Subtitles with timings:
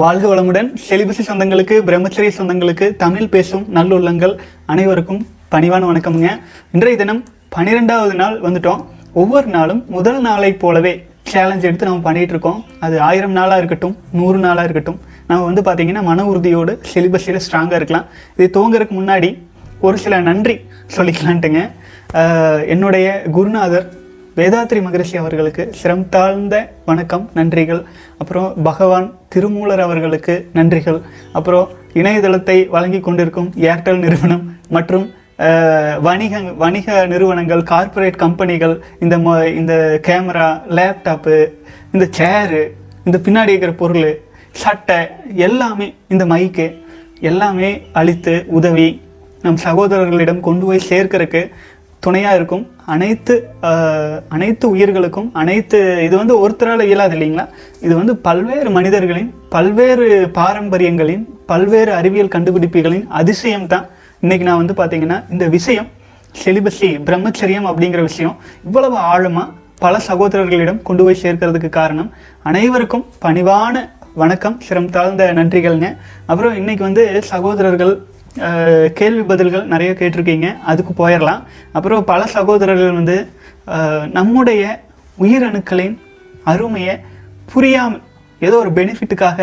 [0.00, 0.68] வாழ்க வளமுடன்.
[0.88, 4.34] செலிபசி சொந்தங்களுக்கு பிரம்மச்சரிய சொந்தங்களுக்கு தமிழ் பேசும் நல்லுள்ளங்கள்
[4.72, 5.22] அனைவருக்கும்
[5.52, 6.30] பணிவான வணக்கமுங்க.
[6.74, 7.20] இன்றைய தினம்
[7.54, 8.82] பன்னிரெண்டாவது நாள் வந்துட்டோம்.
[9.22, 10.92] ஒவ்வொரு நாளும் முதல் நாளை போலவே
[11.32, 12.60] சேலஞ்ச் எடுத்து நம்ம பண்ணிட்டு இருக்கோம்.
[12.86, 15.00] அது ஆயிரம் நாளாக இருக்கட்டும் நூறு நாளாக இருக்கட்டும்.
[15.30, 18.08] நம்ம வந்து பார்த்தீங்கன்னா மன உறுதியோடு செலிபஸில் ஸ்ட்ராங்காக இருக்கலாம்.
[18.38, 19.30] இது தூங்குறதுக்கு முன்னாடி
[19.86, 20.56] ஒரு சில நன்றி
[20.96, 21.62] சொல்லிக்கலான்ட்டுங்க.
[22.74, 23.88] என்னுடைய குருநாதர்
[24.36, 27.80] வேதாத்ரி மகரிஷி அவர்களுக்கு சிரம் தாழ்ந்த வணக்கம் நன்றிகள்.
[28.18, 31.00] அப்புறம் பகவான் திருமூலர் அவர்களுக்கு நன்றிகள்.
[31.32, 35.06] அப்புறம் இணையதளத்தை வழங்கி கொண்டிருக்கும் ஏர்டெல் நிறுவனம் மற்றும்
[36.00, 39.74] வணிக வணிக நிறுவனங்கள் கார்ப்பரேட் கம்பெனிகள் இந்த மொ- இந்த
[40.06, 41.36] கேமரா லேப்டாப்பு
[41.92, 42.62] இந்த சேரு
[43.04, 44.10] இந்த பின்னாடி இருக்கிற பொருள்
[44.54, 44.98] சட்டை
[45.34, 46.66] எல்லாமே இந்த மைக்கு
[47.20, 48.88] எல்லாமே அழித்து உதவி
[49.42, 51.42] நம் சகோதரர்களிடம் கொண்டு போய் சேர்க்கறதுக்கு
[52.04, 52.64] துணையாக இருக்கும்.
[52.94, 53.34] அனைத்து
[54.34, 57.44] அனைத்து உயிர்களுக்கும் அனைத்து இது வந்து ஒருத்தரால் இயலாது இல்லைங்களா?
[57.86, 60.06] இது வந்து பல்வேறு மனிதர்களின் பல்வேறு
[60.38, 63.86] பாரம்பரியங்களின் பல்வேறு அறிவியல் கண்டுபிடிப்புகளின் அதிசயம் தான்.
[64.24, 65.88] இன்னைக்கு நான் வந்து பார்த்தீங்கன்னா இந்த விஷயம்
[66.42, 69.48] செலிபஸி பிரம்மச்சரியம் அப்படிங்கிற விஷயம் இவ்வளவு ஆழமாக
[69.84, 72.10] பல சகோதரர்களிடம் கொண்டு போய் சேர்க்கறதுக்கு காரணம்
[72.50, 73.74] அனைவருக்கும் பணிவான
[74.20, 75.88] வணக்கம் சிரம் தாழ்ந்த நன்றிகள்ங்க.
[76.30, 77.92] அப்புறம் இன்னைக்கு வந்து சகோதரர்கள்
[78.98, 80.48] கேள்வி பதில்கள் நிறைய கேட்டிருக்கீங்க.
[80.70, 81.40] அதுக்கு போயிடலாம்
[81.76, 83.16] அப்புறம் பல சகோதரர்கள் வந்து
[84.18, 84.62] நம்முடைய
[85.24, 85.96] உயிரணுக்களின்
[86.52, 86.94] அருமையை
[87.52, 88.04] புரியாமல்
[88.46, 89.38] ஏதோ ஒரு பெனிஃபிட்டுக்காக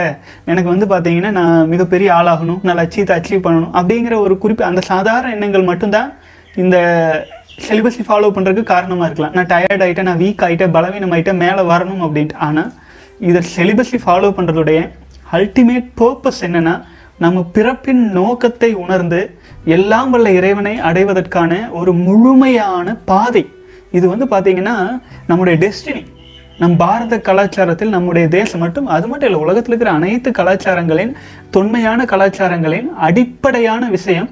[0.51, 5.33] எனக்கு வந்து பார்த்தீங்கன்னா நான் மிகப்பெரிய ஆளாகணும் நான் லட்சியத்தை அச்சீவ் பண்ணணும் அப்படிங்கிற ஒரு குறிப்பு அந்த சாதாரண
[5.35, 6.09] எண்ணங்கள் மட்டும்தான்
[6.63, 6.77] இந்த
[7.65, 9.35] சிலிபஸை ஃபாலோ பண்ணுறதுக்கு காரணமாக இருக்கலாம்.
[9.37, 12.37] நான் டயர்ட் ஆகிட்டேன் நான் வீக் ஆகிட்டேன் பலவீனம் ஆகிட்டேன் மேலே வரணும் அப்படின்ட்டு.
[12.47, 12.71] ஆனால்
[13.29, 14.79] இதை சிலிபஸை ஃபாலோ பண்ணுறதுடைய
[15.37, 16.75] அல்டிமேட் பர்பஸ் என்னன்னா
[17.19, 23.49] நம்ம பிறப்பின் நோக்கத்தை உணர்ந்து எல்லாம் வல்ல இறைவனை அடைவதற்கான ஒரு முழுமையான பாதை.
[23.91, 26.05] இது வந்து பார்த்தீங்கன்னா நம்முடைய டெஸ்டினி
[26.59, 31.11] நம் பாரத கலாச்சாரத்தில் நம்முடைய தேசம் மட்டும் அது மட்டும் இல்லை உலகத்தில் இருக்கிற அனைத்து கலாச்சாரங்களின்
[31.51, 34.29] தொன்மையான கலாச்சாரங்களின் அடிப்படையான விஷயம்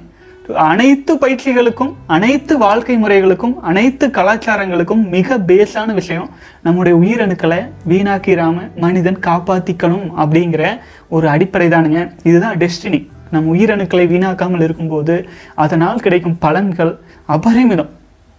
[0.54, 6.28] அனைத்து பயிற்சிகளுக்கும் அனைத்து வாழ்க்கை முறைகளுக்கும் அனைத்து கலாச்சாரங்களுக்கும் மிக பேஸான விஷயம்
[6.62, 7.58] நம்முடைய உயிரணுக்களை
[7.90, 12.00] வீணாக்கிராம மனிதன் காப்பாற்றிக்கணும் அப்படிங்கிற ஒரு அடிப்படை தானுங்க.
[12.22, 16.92] இதுதான் டெஸ்டினி நம் உயிரணுக்களை வீணாக்காமல் இருக்கும்போது அதனால் கிடைக்கும் பலன்கள்
[17.36, 17.90] அபரிமிதம்.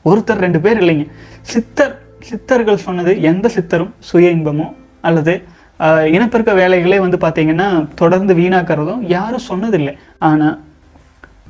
[0.05, 1.07] ஒருத்தர் ரெண்டு பேர் இல்லைங்க.
[1.41, 1.95] சித்தர்
[2.29, 4.67] சித்தர்கள் சொன்னது எந்த சித்தரும் சுய இன்பமோ
[5.01, 5.33] அல்லது
[6.13, 9.93] இனப்பெருக்க வேலைகளே வந்து பார்த்தீங்கன்னா தொடர்ந்து வீணாக்கிறதும் யாரும் சொன்னதில்லை.
[10.17, 10.55] ஆனால்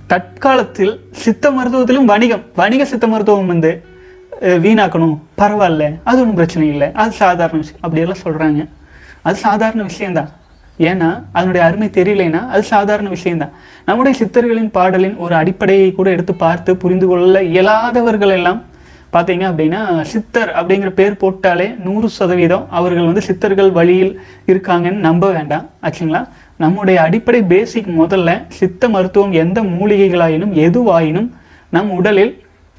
[0.08, 3.72] தற்காலத்தில் சித்த மருத்துவத்திலும் வணிகம் வணிக சித்த மருத்துவம் வந்து
[4.42, 5.18] வீணாக்கணும்.
[5.38, 5.84] பரவாயில்ல.
[6.04, 6.90] அது ஒன்றும் பிரச்சனை இல்லை.
[6.92, 7.82] அது சாதாரண விஷயம்.
[7.82, 8.70] அப்படியெல்லாம் சொல்கிறாங்க
[9.22, 10.30] அது சாதாரண விஷயம்தான்.
[10.80, 13.54] ஏன்னா அதனுடைய அருமை தெரியலைன்னா அது சாதாரண விஷயம்தான்.
[13.86, 18.60] நம்முடைய சித்தர்களின் பாடலின் ஒரு அடிப்படையை கூட எடுத்து பார்த்து புரிந்து கொள்ள இயலாதவர்கள் எல்லாம்
[19.14, 24.12] பார்த்தீங்க அப்படின்னா சித்தர் அப்படிங்கிற பேர் போட்டாலே நூறு சதவீதம் அவர்கள் வந்து சித்தர்கள் வழியில்
[24.48, 26.22] இருக்காங்கன்னு நம்ப வேண்டாம் ஆச்சுங்களா?
[26.58, 31.30] நம்முடைய அடிப்படை பேசிக் முதல்ல சித்த மருத்துவம் எந்த மூலிகைகளாயினும் எதுவாயினும்
[31.70, 32.34] நம் உடலில்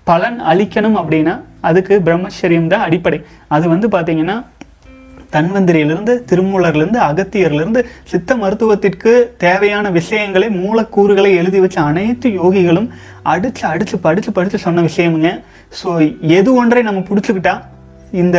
[0.06, 3.18] பலன் அளிக்கணும் அப்படின்னா அதுக்கு பிரம்மச்சரியம் தான் அடிப்படை.
[3.48, 4.36] அது வந்து பார்த்தீங்கன்னா
[5.32, 12.88] தன்வந்திரியிலிருந்து திருமூலர்லேருந்து அகத்தியர்லேருந்து சித்த மருத்துவத்திற்கு தேவையான விஷயங்களை மூலக்கூறுகளை எழுதி வச்ச அனைத்து யோகிகளும்
[13.22, 15.30] அடித்து அடித்து படித்து படித்து சொன்ன விஷயமுங்க.
[15.80, 15.88] ஸோ
[16.20, 17.54] எது ஒன்றை நம்ம பிடிச்சிக்கிட்டா
[18.12, 18.38] இந்த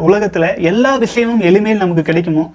[0.00, 2.54] உலகத்தில் எல்லா விஷயமும் எளிமையில் நமக்கு கிடைக்குமோ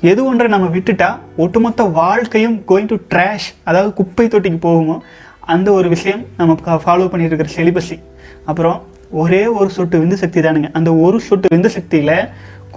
[0.00, 4.96] எது ஒன்றை நம்ம விட்டுட்டா ஒட்டுமொத்த வாழ்க்கையும் கோயிங் டு ட்ராஷ் அதாவது குப்பை தொட்டிக்கு போகுமோ
[5.40, 7.98] அந்த ஒரு விஷயம் நம்ம ஃபாலோ பண்ணிட்டு இருக்கிற செலிபஸி
[8.44, 10.68] அப்புறம் ஒரே ஒரு சொட்டு விந்து சக்தி தானுங்க.
[10.72, 12.16] அந்த ஒரு சொட்டு விந்து சக்தியில்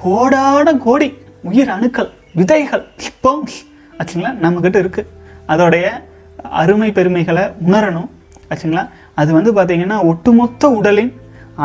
[0.04, 1.10] கோடான கோடி
[1.50, 3.58] உயிர் அணுக்கள் விதைகள் ஸ்பம்ஸ்
[4.00, 5.10] ஆச்சுங்களா நம்மக்கிட்ட இருக்குது
[5.52, 5.86] அதோடைய
[6.62, 8.10] அருமை பெருமைகளை உணரணும்
[8.52, 8.84] ஆச்சுங்களா.
[9.22, 11.12] அது வந்து பார்த்தீங்கன்னா ஒட்டுமொத்த உடலின்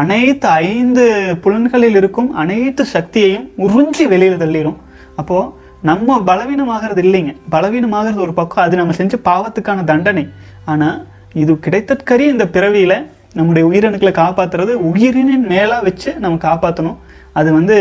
[0.01, 1.05] அனைத்து ஐந்து
[1.43, 4.79] புலன்களில் இருக்கும் அனைத்து சக்தியையும் உறிஞ்சி வெளியில் தள்ளிடும்
[5.21, 5.51] அப்போது
[5.91, 7.33] நம்ம பலவீனமாகிறது இல்லைங்க.
[7.51, 10.25] பலவீனமாகிறது ஒரு பக்கம் அது நம்ம செஞ்ச பாவத்துக்கான தண்டனை.
[10.73, 10.99] ஆனால்
[11.43, 12.97] இது கிடைத்தற்கரிய இந்த பிறவியில்
[13.39, 16.99] நம்முடைய உயிரணுக்களை காப்பாற்றுறது உயிரினின் மேலாக வச்சு நம்ம காப்பாற்றணும்
[17.33, 17.77] அது வந்து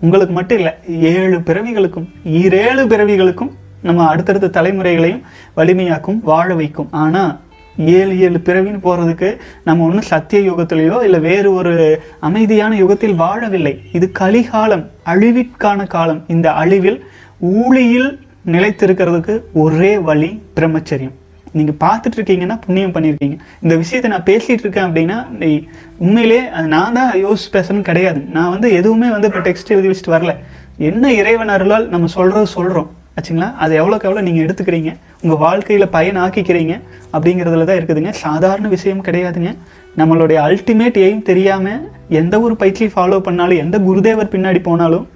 [0.00, 0.72] உங்களுக்கு மட்டும் இல்லை
[1.12, 2.06] ஏழு பிறவிகளுக்கும்
[2.40, 3.52] ஈரேழு பிறவிகளுக்கும்
[3.82, 5.24] நம்ம அடுத்தடுத்த தலைமுறைகளையும்
[5.56, 6.88] வலிமையாக்கும் வாழ வைக்கும்.
[6.90, 7.40] ஆனால்
[7.76, 9.28] ஏழு ஏழு பிறவின்னு போகிறதுக்கு
[9.64, 11.74] நம்ம ஒன்றும் சத்திய யுகத்திலேயோ இல்லை வேறு ஒரு
[12.20, 13.74] அமைதியான யுகத்தில் வாழவில்லை.
[13.92, 16.24] இது கலிகாலம் அழிவிற்கான காலம்.
[16.26, 16.98] இந்த அழிவில்
[17.38, 18.10] ஊழியில்
[18.54, 21.16] நிலைத்திருக்கிறதுக்கு ஒரே வழி பிரம்மச்சரியம்.
[21.52, 23.38] நீங்கள் பார்த்துட்டு இருக்கீங்கன்னா புண்ணியம் பண்ணியிருக்கீங்க.
[23.60, 28.20] இந்த விஷயத்தை நான் பேசிகிட்டு இருக்கேன் அப்படின்னா நீ- உண்மையிலே அது நான் தான் யோசிச்சு பேசணும்னு கிடையாது.
[28.32, 30.36] நான் வந்து எதுவுமே வந்து இப்போ டெக்ஸ்ட் எழுதி வச்சுட்டு வரல.
[30.76, 32.90] என்ன இறைவன் அருளால் நம்ம சொல்கிறது சொல்கிறோம்
[33.20, 33.54] ஆச்சுங்களா?
[33.56, 34.94] அது எவ்வளோக்கு எவ்வளோ நீங்கள் எடுத்துக்கிறீங்க?
[35.22, 36.80] உங்கள் வாழ்க்கையில் பயன் ஆக்கிக்கிறீங்க
[37.12, 38.10] அப்படிங்கிறதுல தான் இருக்குதுங்க.
[38.10, 39.56] சாதாரண விஷயம் கிடையாதுங்க.
[39.96, 45.08] நம்மளுடைய அல்டிமேட் எய்ம் தெரியாமல் எந்த ஒரு பயிற்சியை ஃபாலோ பண்ணாலும் எந்த குருதேவர் பின்னாடி போனாலும்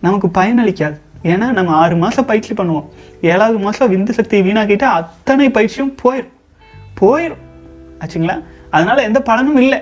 [0.00, 0.98] நமக்கு பயனளிக்காது.
[1.22, 2.86] ஏன்னா நம்ம ஆறு மாதம் பயிற்சி பண்ணுவோம்.
[3.20, 6.36] ஏழாவது மாதம் விந்து சக்தியை வீணாக்கிட்டு அத்தனை பயிற்சியும் போயிடும்
[7.00, 7.42] போயிடும்
[8.02, 8.36] ஆச்சுங்களா?
[8.70, 9.80] அதனால் எந்த பலனும் இல்லை.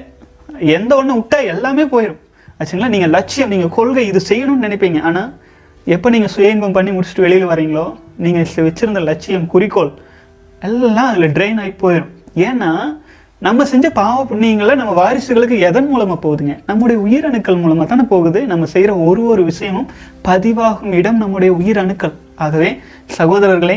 [0.61, 2.21] எந்த ஒன்று விட்டால் எல்லாமே போயிடும்
[2.61, 2.89] ஆச்சுங்களா?
[2.95, 5.01] நீங்கள் லட்சியம் நீங்கள் கொள்கை இது செய்யணும்னு நினைப்பீங்க.
[5.03, 5.31] ஆனால்
[5.87, 7.87] எப்போ நீங்கள் சுய இன்பம் பண்ணி முடிச்சுட்டு வெளியில் வரீங்களோ
[8.25, 9.93] நீங்கள் வச்சிருந்த லட்சியம் குறிக்கோள்
[10.63, 12.71] எல்லாம் அதில் ட்ரெயின் ஆகி போயிடும் ஏன்னா
[13.47, 16.55] நம்ம செஞ்ச பாவ புண்ணியங்களை நம்ம வாரிசுகளுக்கு எதன் மூலமாக போகுதுங்க?
[16.67, 18.41] நம்முடைய உயிரணுக்கள் மூலமாக தானே போகுது.
[18.53, 19.87] நம்ம செய்கிற ஒரு ஒரு விஷயமும்
[20.25, 22.71] பதிவாகும் இடம் நம்முடைய உயிரணுக்கள் ஆகவே
[23.19, 23.77] சகோதரர்களே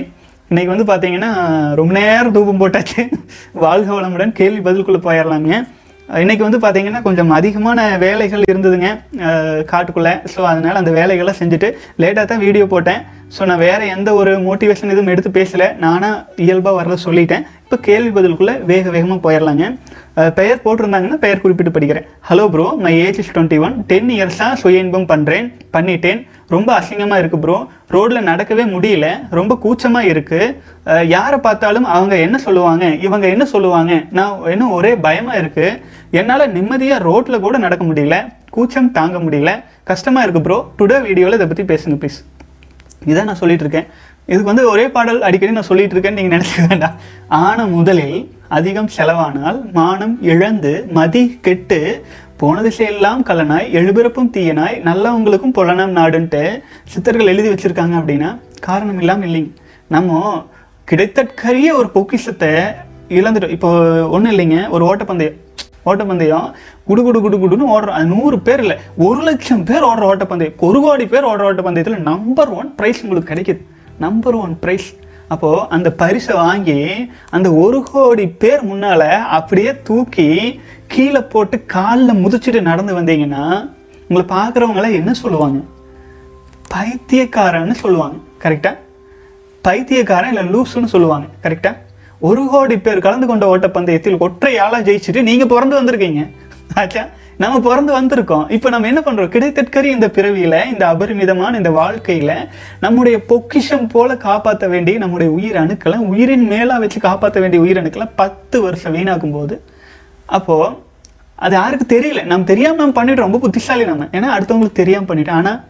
[0.50, 1.30] இன்னைக்கு வந்து பார்த்தீங்கன்னா
[1.75, 3.04] ரொம்ப நேரம் தூபம் போட்டாச்சு.
[3.54, 4.31] வாழ்க வளமுடன்.
[4.31, 5.68] கேள்வி பதிலுக்குள்ள போயிடலாங்க
[6.19, 8.88] இன்னைக்கு வந்து பார்த்தீங்கன்னா கொஞ்சம் அதிகமான வேலைகள் இருந்ததுங்க
[9.72, 10.13] காட்டுக்குள்ளே.
[10.31, 11.68] ஸோ அதனால அந்த வேலைகளை செஞ்சுட்டு
[12.02, 13.02] லேட்டாக தான் வீடியோ போட்டேன்.
[13.36, 15.66] ஸோ நான் வேற எந்த ஒரு மோட்டிவேஷன் எதுவும் எடுத்து பேசல.
[15.84, 17.46] நானாக இயல்பாக வரல சொல்லிட்டேன்.
[17.66, 19.66] இப்போ கேள்வி பதிலுக்குள்ளே வேக வேகமாக போயிடலாங்க
[20.38, 22.06] பெயர் போட்டிருந்தாங்கன்னா பெயர் குறிப்பிட்டு படிக்கிறேன்.
[22.30, 26.19] Hello bro my age is twenty one ten இயர்ஸாக சுய இன்பம் பண்ணுறேன் பண்ணிட்டேன்.
[26.54, 27.56] ரொம்ப அசிங்கமாக இருக்குது ப்ரோ
[27.96, 29.08] ரோட்டில் நடக்கவே முடியல
[29.40, 35.40] ரொம்ப கூச்சமாக இருக்குது யாரை பார்த்தாலும் அவங்க என்ன சொல்லுவாங்க இவங்க என்ன சொல்லுவாங்க நான் இன்னும் ஒரே பயமாக
[35.44, 35.80] இருக்குது
[36.19, 38.18] என்னால் நிம்மதியாக ரோட்டில் கூட நடக்க முடியல
[38.58, 39.54] கூச்சம் தாங்க முடியல.
[39.92, 42.19] கஷ்டமாக இருக்குது ப்ரோ டுடே வீடியோவில் இதை பற்றி பேசுங்க ப்ளீஸ்
[43.12, 43.88] இதான் நான் சொல்லிகிட்டு இருக்கேன்.
[44.31, 46.98] இதுக்கு வந்து ஒரே பாடல் அடிக்கடி நான் சொல்லிகிட்டு இருக்கேன்னு நீங்கள் நினச்சிக்க வேண்டாம்.
[47.46, 48.19] ஆன முதலில்
[48.57, 51.80] அதிகம் செலவானால் மானம் இழந்து மதி கெட்டு
[52.42, 56.42] போன திசையெல்லாம் கலனாய் எழுபிறப்பும் தீயனாய் நல்லவங்களுக்கும் புலனம் நாடுன்ட்டு
[56.94, 58.30] சித்தர்கள் எழுதி வச்சிருக்காங்க அப்படின்னா
[58.68, 59.51] காரணம் இல்லாமல் இல்லைங்க.
[59.95, 60.19] நம்ம
[60.92, 62.51] கிடைத்தற்கரிய ஒரு பொக்கிஷத்தை
[63.19, 63.56] இழந்துட்டோம்.
[63.57, 63.69] இப்போ
[64.15, 65.38] ஒன்றும் இல்லைங்க ஒரு ஓட்டப்பந்தயம்.
[65.89, 66.48] ஓட்டப்பந்தயம்
[66.89, 68.77] குடு குடு குடு குடுன்னு ஓடுற அது நூறு பேர் இல்லை
[69.07, 70.57] ஒரு லட்சம் பேர் ஓடுற ஓட்டப்பந்தயம்.
[70.68, 73.63] ஒரு கோடி பேர் ஓடுற ஓட்டப்பந்தயத்தில் நம்பர் ஒன் ப்ரைஸ் உங்களுக்கு கிடைக்குது.
[74.06, 74.89] நம்பர் ஒன் ப்ரைஸ்
[75.31, 76.80] அப்போது அந்த பரிசை வாங்கி
[77.30, 80.28] அந்த ஒரு கோடி பேர் முன்னால் அப்படியே தூக்கி
[80.88, 83.45] கீழே போட்டு காலில் முதிச்சுட்டு நடந்து வந்தீங்கன்னா
[84.07, 85.60] உங்களை பார்க்குறவங்களாம் என்ன சொல்லுவாங்க?
[86.74, 88.18] பைத்தியக்காரன்னு சொல்லுவாங்க.
[88.44, 88.78] கரெக்டாக
[89.62, 91.28] பைத்தியக்காரன் இல்லை லூஸ்னு சொல்லுவாங்க.
[91.44, 91.77] கரெக்டாக
[92.19, 96.22] ஒரு கோடி பேர் கலந்து கொண்ட ஓட்டப்பந்தயத்தில் ஒற்றையாளா ஜெயிச்சுட்டு நீங்கள் பிறந்து வந்திருக்கீங்க.
[96.81, 97.07] ஆச்சா?
[97.38, 98.51] நம்ம பிறந்து வந்திருக்கோம்.
[98.51, 99.31] இப்போ நம்ம என்ன பண்றோம்?
[99.36, 102.48] கிடைத்தற்கரி இந்த பிறவியில இந்த அபரிமிதமான இந்த வாழ்க்கையில
[102.80, 108.10] நம்முடைய பொக்கிஷம் போல காப்பாற்ற வேண்டிய நம்முடைய உயிர் அணுக்களை உயிரின் மேலா வச்சு காப்பாற்ற வேண்டிய உயிர் அணுக்களை
[108.16, 109.63] பத்து வருஷம் வீணாக்கும் போது
[110.25, 110.83] அப்போ
[111.36, 112.24] அது யாருக்கு தெரியல.
[112.24, 113.28] நம்ம தெரியாம நம்ம பண்ணிட்டோம்.
[113.28, 114.04] ரொம்ப புத்திசாலி நம்ம.
[114.12, 115.30] ஏன்னா அடுத்தவங்களுக்கு தெரியாம பண்ணிட்டோம்.
[115.30, 115.63] ஆனா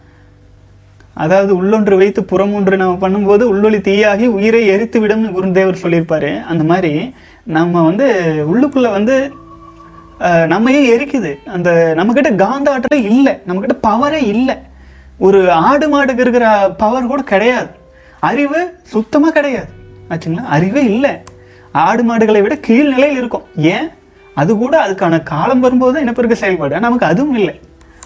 [1.14, 6.42] அதாவது உள்ளொன்று வைத்து புறமொன்று நம்ம பண்ணும்போது உள்ளொளி தீயாகி உயிரை எரித்து விடும்னு குருந்தேவர் சொல்லியிருப்பாரு.
[6.42, 8.06] அந்த மாதிரி நம்ம வந்து
[8.52, 9.34] உள்ளுக்குள்ள வந்து
[10.46, 11.46] நம்மையே எரிக்குது?
[11.46, 13.38] அந்த நம்மக்கிட்ட காந்த ஆற்றலே இல்லை.
[13.46, 14.56] நம்மக்கிட்ட பவரே இல்லை.
[15.18, 17.66] ஒரு ஆடு மாடுக்கு இருக்கிற பவர் கூட கிடையாது.
[18.20, 19.68] அறிவு சுத்தமாக கிடையாது.
[20.08, 20.44] ஆச்சுங்களா?
[20.44, 21.10] அறிவே இல்லை.
[21.72, 23.42] ஆடு மாடுகளை விட கீழ்நிலையில் இருக்கும்.
[23.56, 23.88] ஏன்?
[24.34, 26.80] அது கூட அதுக்கான காலம் வரும்போது தான் இனப்பெருக்க செயல்பாடு.
[26.80, 27.60] நமக்கு அதுவும் இல்லை.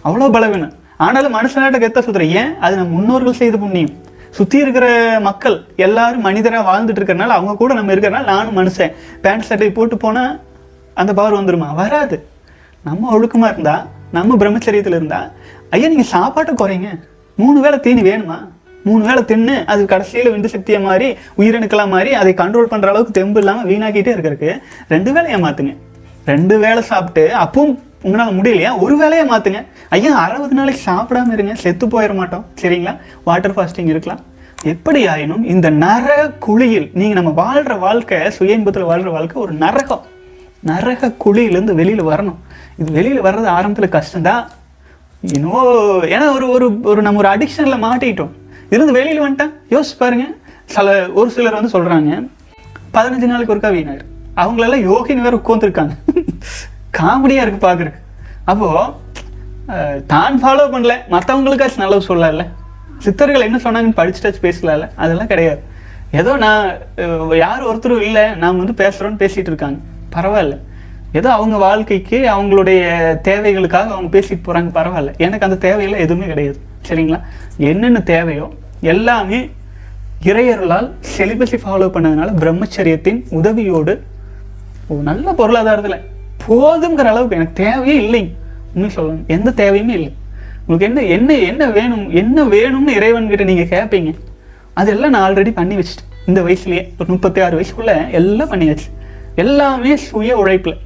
[0.05, 0.73] அவ்வளோ பலவீனம்.
[0.97, 2.59] ஆனாலும் மனுஷனாட்ட கெத்த சுத்துற ஏன்?
[2.59, 4.05] அது நம்ம முன்னோர்கள் செய்த புண்ணியம்.
[4.31, 8.93] சுற்றி இருக்கிற மக்கள் எல்லாரும் மனிதராக வாழ்ந்துட்டு இருக்கறனால அவங்க கூட நம்ம இருக்கிறனால நானும் மனுஷன்.
[9.21, 10.41] பேண்ட் சட்டை போட்டு போனால்
[11.01, 11.69] அந்த பவர் வந்துருமா?
[11.83, 12.17] வராது.
[12.88, 13.85] நம்ம ஒழுக்கமாக இருந்தால்
[14.17, 15.31] நம்ம பிரம்மச்சரியத்தில் இருந்தால்
[15.75, 16.91] ஐயா நீங்கள் சாப்பாட்டை குறைங்க.
[17.41, 18.37] மூணு வேளை தீனி வேணுமா?
[18.85, 23.41] மூணு வேளை தின்னு அது கடைசியில் விண்டு சக்தியை மாதிரி உயிரணுக்களாக மாதிரி அதை கண்ட்ரோல் பண்ணுற அளவுக்கு தெம்பு
[23.41, 24.50] இல்லாமல் வீணாக்கிட்டே இருக்கிறதுக்கு
[24.88, 25.73] ரெண்டு வேலையை மாத்துங்க.
[26.33, 28.71] ரெண்டு வேளை சாப்பிட்டு அப்பவும் உங்களால் முடியலையா?
[28.85, 29.61] ஒரு வேலையை மாத்துங்க.
[29.97, 31.55] ஐயா அறுபது நாளைக்கு சாப்பிடாம இருங்க.
[31.55, 32.47] செத்து போயிட மாட்டோம்.
[32.62, 32.95] சரிங்களா?
[33.25, 34.23] வாட்டர் ஃபாஸ்டிங் இருக்கலாம்.
[34.65, 40.05] எப்படி ஆயினும் இந்த நரக குழியில் நீங்கள் நம்ம வாழ்கிற வாழ்க்கை சுய இன்பத்தில் வாழ்கிற வாழ்க்கை ஒரு நரகம்.
[40.70, 42.38] நரக குழியிலேருந்து வெளியில வரணும்.
[42.80, 44.42] இது வெளியில வர்றது ஆரம்பத்தில் கஷ்டம்தான்.
[45.37, 45.61] இன்னோ
[46.14, 48.32] ஏன்னா ஒரு ஒரு ஒரு நம்ம ஒரு அடிக்ஷனில் மாட்டிக்கிட்டோம்
[48.70, 50.26] இதுலேருந்து வெளியில் வந்துட்டேன் யோசிச்சு பாருங்க.
[50.75, 52.20] சில ஒரு சிலர் வந்து சொல்றாங்க
[52.96, 54.04] பதினஞ்சு நாளுக்கு ஒருக்கா வீணார்
[54.42, 55.94] அவங்களெல்லாம் யோகின்னு வேற உட்காந்துருக்காங்க
[56.99, 58.00] காமெடியாக இருக்குது பார்க்குறக்கு
[58.50, 58.68] அப்போ
[60.12, 60.94] தான் ஃபாலோ பண்ணல.
[61.14, 62.44] மற்றவங்களுக்காச்சும் நல்லது சொல்லல.
[63.04, 64.87] சித்தர்கள் என்ன சொன்னாங்கன்னு படிச்சுட்டாச்சு பேசலாம்ல.
[65.02, 65.61] அதெல்லாம் கிடையாது.
[66.20, 66.64] ஏதோ நான்
[67.44, 68.25] யார் ஒருத்தரும் இல்லை.
[68.42, 69.78] நான் வந்து பேசுகிறோன்னு பேசிகிட்டு இருக்காங்க.
[70.16, 70.56] பரவாயில்ல.
[71.12, 72.80] ஏதோ அவங்க வாழ்க்கைக்கு அவங்களுடைய
[73.28, 75.12] தேவைகளுக்காக அவங்க பேசிட்டு போகிறாங்க பரவாயில்ல.
[75.16, 76.58] எனக்கு அந்த தேவையெல்லாம் எதுவுமே கிடையாது.
[76.88, 77.20] சரிங்களா?
[77.56, 78.49] என்னென்ன தேவையோ
[78.80, 79.38] எல்லாமே
[80.23, 83.94] இறையர்களால் செலிபஸை ஃபாலோ பண்ணதுனால பிரம்மச்சரியத்தின் உதவியோடு
[84.88, 86.04] ஒரு நல்ல பொருளாதாரத்தில்
[86.46, 88.32] போதுங்கிற அளவுக்கு எனக்கு தேவையே இல்லைங்க
[88.75, 89.26] இன்னும் சொல்லணும்.
[89.26, 90.12] எந்த தேவையுமே இல்லை.
[90.66, 94.14] உங்களுக்கு என்ன என்ன என்ன வேணும் என்ன வேணும்னு இறைவன்கிட்ட நீங்கள் கேட்பீங்க
[94.73, 96.08] அதெல்லாம் நான் ஆல்ரெடி பண்ணி வச்சுட்டேன்.
[96.26, 98.88] இந்த வயசுலேயே ஒரு முப்பத்தி ஆறு வயசுக்குள்ளே எல்லாம் பண்ணியாச்சு.
[99.43, 100.76] எல்லாமே சுய உழைப்பில்.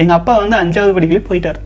[0.00, 1.58] எங்கள் அப்பா வந்து அஞ்சாவது படிக்கலே போயிட்டார்.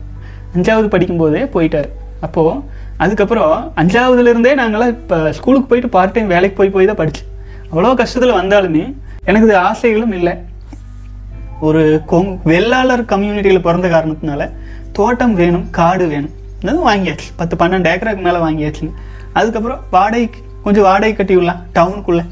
[0.55, 1.89] அஞ்சாவது படிக்கும்போதே போயிட்டார்.
[2.25, 2.61] அப்போது
[3.03, 7.29] அதுக்கப்புறம் அஞ்சாவதுலேருந்தே நாங்களாம் இப்போ ஸ்கூலுக்கு போயிட்டு பார்ட் டைம் வேலைக்கு போய் போய் தான் படித்தேன்
[7.71, 8.83] அவ்வளோ கஷ்டத்தில் வந்தாலுமே
[9.29, 10.33] எனக்கு இது ஆசைகளும் இல்லை.
[11.67, 14.43] ஒரு கொங் வெள்ளாளர் கம்யூனிட்டியில் பிறந்த காரணத்தினால
[14.97, 16.33] தோட்டம் வேணும் காடு வேணும்.
[16.63, 17.27] அதுவும் வாங்கியாச்சு.
[17.39, 18.93] பத்து பன்னெண்டு ஏக்கராக்கு மேலே வாங்கியாச்சுங்க
[19.39, 22.23] அதுக்கப்புறம் வாடகைக்கு கொஞ்சம் வாடகை கட்டி விடலாம் டவுனுக்குள்ளே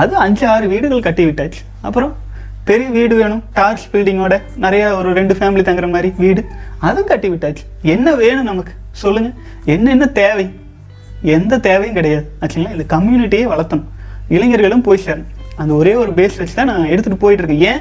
[0.00, 2.12] அது அஞ்சு ஆறு வீடுகள் கட்டி விட்டாச்சு அப்புறம்
[2.70, 3.42] பெரிய வீடு வேணும்.
[3.54, 6.44] டார்ச் பில்டிங்கோட நிறைய ஒரு ரெண்டு ஃபேமிலி தங்குற மாதிரி வீடு.
[6.78, 7.56] அதுவும் கட்டி விட்டாச்சு.
[7.82, 8.72] என்ன வேணும் நமக்கு?
[8.92, 9.30] சொல்லுங்க.
[9.64, 10.50] என்னென்ன தேவை?
[11.22, 12.30] எந்த தேவையும் கிடையாது.
[12.40, 13.84] ஆச்சுங்களா இந்த கம்யூனிட்டியே வளர்த்தணும்.
[14.28, 15.24] இளைஞர்களும் போய் சேரணும்.
[15.56, 17.72] அந்த ஒரே ஒரு பேஸ் வச்சு தான் நான் எடுத்துகிட்டு போயிட்டு இருக்கேன்.
[17.72, 17.80] ஏன்?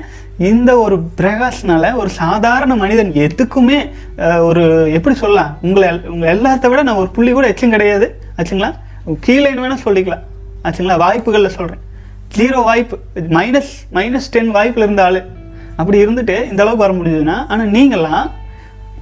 [0.49, 3.89] இந்த ஒரு பிரகாஷ்னால ஒரு சாதாரண மனிதன் எதுக்குமே
[4.39, 5.57] ஒரு எப்படி சொல்லலாம்?
[5.61, 8.21] உங்களை எல்- எல்லாத்த விட நான் ஒரு புள்ளி கூட எச்சும் கிடையாது.
[8.37, 8.73] ஆச்சுங்களா
[9.19, 10.23] கீழே வேணால் சொல்லிக்கலாம்.
[10.63, 11.87] ஆச்சுங்களா வாய்ப்புகளில் சொல்கிறேன்
[12.37, 12.99] ஜீரோ வாய்ப்பு
[13.37, 15.03] மைனஸ் மைனஸ் டென் வாய்ப்பில் இருந்த
[15.75, 18.29] அப்படி இருந்துட்டு இந்த அளவுக்கு வர முடியுதுன்னா ஆனால் நீங்களாம்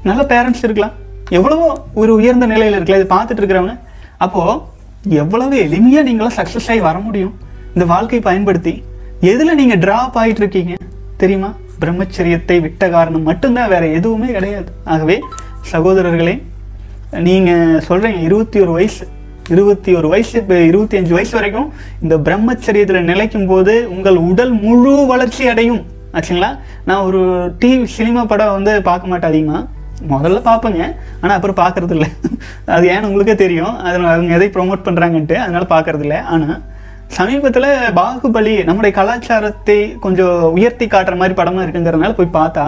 [0.03, 0.95] நல்ல பேரண்ட்ஸ் இருக்கலாம்.
[1.29, 3.01] எவ்வளவோ ஒரு உயர்ந்த நிலையில் இருக்கலாம்.
[3.01, 3.79] இதை பார்த்துட்டு இருக்கிறவங்க.
[4.17, 4.61] அப்போது
[5.09, 7.33] எவ்வளவு எளிமையாக நீங்களாம் சக்ஸஸ் ஆகி வர முடியும்.
[7.73, 8.83] இந்த வாழ்க்கையை பயன்படுத்தி
[9.21, 10.73] எதில் நீங்கள் ட்ராப் ஆகிட்டு இருக்கீங்க?
[11.17, 11.53] தெரியுமா?
[11.81, 14.71] பிரம்மச்சரியத்தை விட்ட காரணம் மட்டும்தான் வேற எதுவுமே கிடையாது.
[14.83, 15.23] ஆகவே
[15.71, 16.43] சகோதரர்களே
[17.11, 19.07] நீங்கள் சொல்கிறீங்க இருபத்தி ஒரு வயசு.
[19.55, 21.67] இருபத்தி ஒரு வயசு இப்போ இருபத்தி அஞ்சு வயசு வரைக்கும்
[22.03, 25.81] இந்த பிரம்மச்சரியத்தில் நிலைக்கும் போது உங்கள் உடல் முழு வளர்ச்சி அடையும்.
[26.17, 26.49] ஆச்சுங்களா?
[26.87, 27.21] நான் ஒரு
[27.61, 29.63] டிவி சினிமா படம் வந்து பார்க்க மாட்டேன் அதிகமாக
[30.13, 30.81] முதல்ல பார்ப்பேங்க.
[31.21, 32.09] ஆனால் அப்புறம் பார்க்கறது இல்லை
[32.75, 33.75] அது ஏன்னு உங்களுக்கே தெரியும்.
[33.85, 36.59] அதில் அவங்க எதை ப்ரோமோட் பண்ணுறாங்கன்ட்டு அதனால பார்க்கறது இல்லை ஆனால்
[37.17, 42.65] சமீபத்தில் பாகுபலி நம்முடைய கலாச்சாரத்தை கொஞ்சம் உயர்த்தி காட்டுற மாதிரி படமாக இருக்குங்கிறதுனால போய் பார்த்தா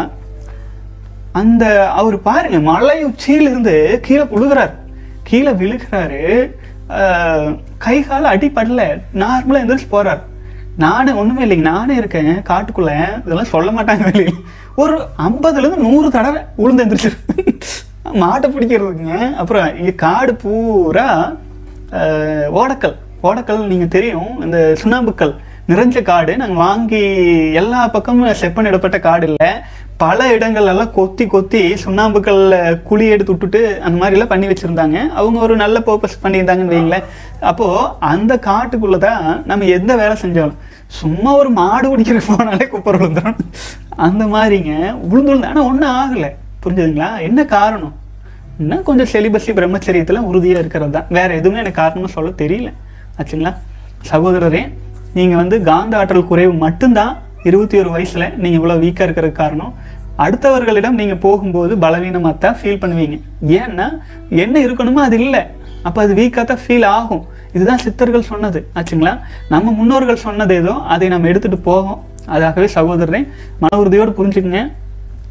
[1.42, 1.64] அந்த
[2.02, 3.76] அவர் பாருங்க மலை உச்சியிலிருந்து
[4.08, 4.74] கீழே விழுகிறார்
[5.30, 6.22] கீழே விழுகிறாரு.
[7.78, 8.84] கை கால அடிப்படல
[9.22, 10.22] நார்மலாக எந்திரிச்சு போறார்.
[10.78, 11.70] நானே ஒன்றுமே இல்லைங்க.
[11.74, 12.32] நானே இருக்கேன்.
[12.50, 12.94] காட்டுக்குள்ள
[13.26, 14.34] இதெல்லாம் சொல்ல மாட்டாங்க வெளியே
[14.76, 14.96] ஒரு
[15.28, 17.12] ஐம்பதுலேருந்து நூறு தடவை உளுந்து எந்திரிச்சு.
[18.24, 19.36] மாட்டை பிடிக்கிறதுக்குங்க.
[19.36, 21.08] அப்புறம் இங்க காடு பூரா
[22.62, 22.96] ஓடக்கல்.
[23.24, 24.42] ஓடக்கல் நீங்கள் தெரியும்.
[24.42, 25.36] இந்த சுண்ணாம்புக்கல்.
[25.68, 26.38] நிறைஞ்ச காடு.
[26.38, 27.02] நாங்கள் வாங்கி
[27.54, 29.52] எல்லா பக்கமும் செப்பனிடப்பட்ட காடு இல்லை.
[30.04, 32.56] பல இடங்கள்லாம் கொத்தி கொத்தி சுண்ணாம்புக்கல்ல
[32.90, 34.98] குழி எடுத்து விட்டுட்டு அந்த மாதிரிலாம் பண்ணி வச்சுருந்தாங்க.
[35.20, 37.08] அவங்க ஒரு நல்ல பர்பஸ் பண்ணியிருந்தாங்கன்னு வைங்களேன்.
[37.50, 40.60] அப்போது அந்த காட்டுக்குள்ளே தான் நம்ம எந்த வேலை செஞ்சாலும்
[41.00, 43.40] சும்மா ஒரு மாடு பிடிக்கிற போனாலே குப்பர் விழுந்துடும்
[44.08, 44.74] அந்த மாதிரிங்க
[45.10, 46.32] விழுந்து விழுந்து ஆனால் ஒன்றும் ஆகலை.
[46.64, 47.10] புரிஞ்சுதுங்களா?
[47.30, 47.96] என்ன காரணம்?
[48.62, 52.72] இன்னும் கொஞ்சம் செலிபஸி பிரம்மச்சரியத்தில் உறுதியாக இருக்கிறது தான் வேறு எதுவுமே எனக்கு காரணமாக சொல்ல தெரியல.
[53.20, 53.54] ஆச்சுங்களா?
[54.12, 54.64] சகோதரரே
[55.18, 57.14] நீங்கள் வந்து காந்த ஆற்றல் குறைவு மட்டும்தான்
[57.50, 59.72] இருபத்தி ஒரு வயசில் நீங்கள் இவ்வளோ வீக்காக இருக்கிறதுக்கு காரணம்.
[60.24, 63.18] அடுத்தவர்களிடம் நீங்கள் போகும்போது பலவீனமாக தான் ஃபீல் பண்ணுவீங்க.
[63.60, 63.88] ஏன்னா
[64.44, 65.42] என்ன இருக்கணுமோ அது இல்லை.
[65.88, 67.24] அப்போ அது வீக்காக தான் ஃபீல் ஆகும்.
[67.56, 68.60] இதுதான் சித்தர்கள் சொன்னது.
[68.78, 69.14] ஆச்சுங்களா?
[69.54, 72.00] நம்ம முன்னோர்கள் சொன்னது ஏதோ அதை நம்ம எடுத்துகிட்டு போவோம்.
[72.36, 73.22] அதாகவே சகோதரரை
[73.62, 74.62] மன உறுதியோடு புரிஞ்சுக்குங்க.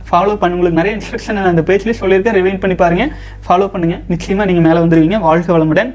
[0.08, 2.36] ஃபாலோ பண்ண உங்களுக்கு நிறைய இன்ஸ்ட்ரக்ஷன் அந்த பேஜ்லேயே சொல்லியிருக்கேன்.
[2.40, 3.06] ரிவைன் பண்ணி பாருங்க.
[3.46, 3.96] ஃபாலோ பண்ணுங்க.
[4.12, 5.18] நிச்சயமா நீங்க மேலே வந்துருவீங்க.
[5.26, 5.90] வாழ்க வளமுடன்.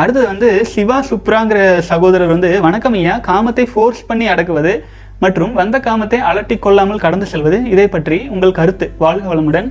[0.00, 1.58] அடுத்தது வந்து சிவா சுப்ராங்கிற
[1.90, 3.14] சகோதரர் வந்து வணக்கம் ஐயா.
[3.28, 4.72] காமத்தை ஃபோர்ஸ் பண்ணி அடக்குவது
[5.22, 8.86] மற்றும் வந்த காமத்தை அலட்டி கொள்ளாமல் கடந்து செல்வது இதை பற்றி உங்கள் கருத்து.
[9.04, 9.68] வாழ்க வளமுடன்.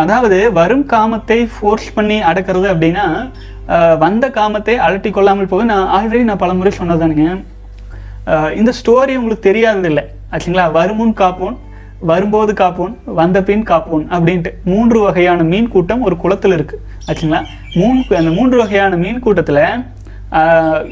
[0.00, 3.06] அதாவது வரும் காமத்தை ஃபோர்ஸ் பண்ணி அடக்கிறது அப்படின்னா
[4.02, 7.26] வந்த காமத்தை அலட்டி கொள்ளாமல் போக நான் ஆல்ரெடி நான் பலமுறை சொன்னதானுங்க
[8.60, 10.64] இந்த ஸ்டோரி உங்களுக்கு தெரியாதது இல்லை ஆச்சுங்களா?
[10.78, 11.56] வருமுன் காப்போன்
[12.10, 17.40] வரும்போது காப்போன் வந்த பின் காப்போன் அப்படின்ட்டு மூன்று வகையான மீன் கூட்டம் ஒரு குளத்தில் இருக்குது ஆச்சுங்களா?
[17.78, 19.62] மூணு அந்த மூன்று வகையான மீன் கூட்டத்தில்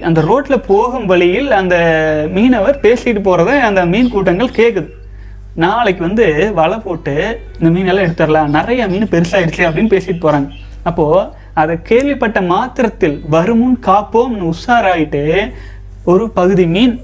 [0.07, 1.77] அந்த ரோட்ல போகும் வழியில் அந்த
[2.37, 4.89] மீனவர் பேசிட்டு போறத அந்த மீன் கூட்டங்கள் கேக்குது.
[5.65, 6.27] நாளைக்கு வந்து
[6.59, 7.15] வலை போட்டு
[7.59, 10.49] இந்த மீனெல்லாம் எடுத்துடலாம் நிறைய மீன் பெருசாயிடுச்சு அப்படின்னு பேசிட்டு போறாங்க.
[10.89, 11.07] அப்போ
[11.63, 15.23] அதை கேள்விப்பட்ட மாத்திரத்தில் வருமுன் காப்போம்னு உஷாராயிட்டு
[16.13, 16.95] ஒரு பகுதி மீன்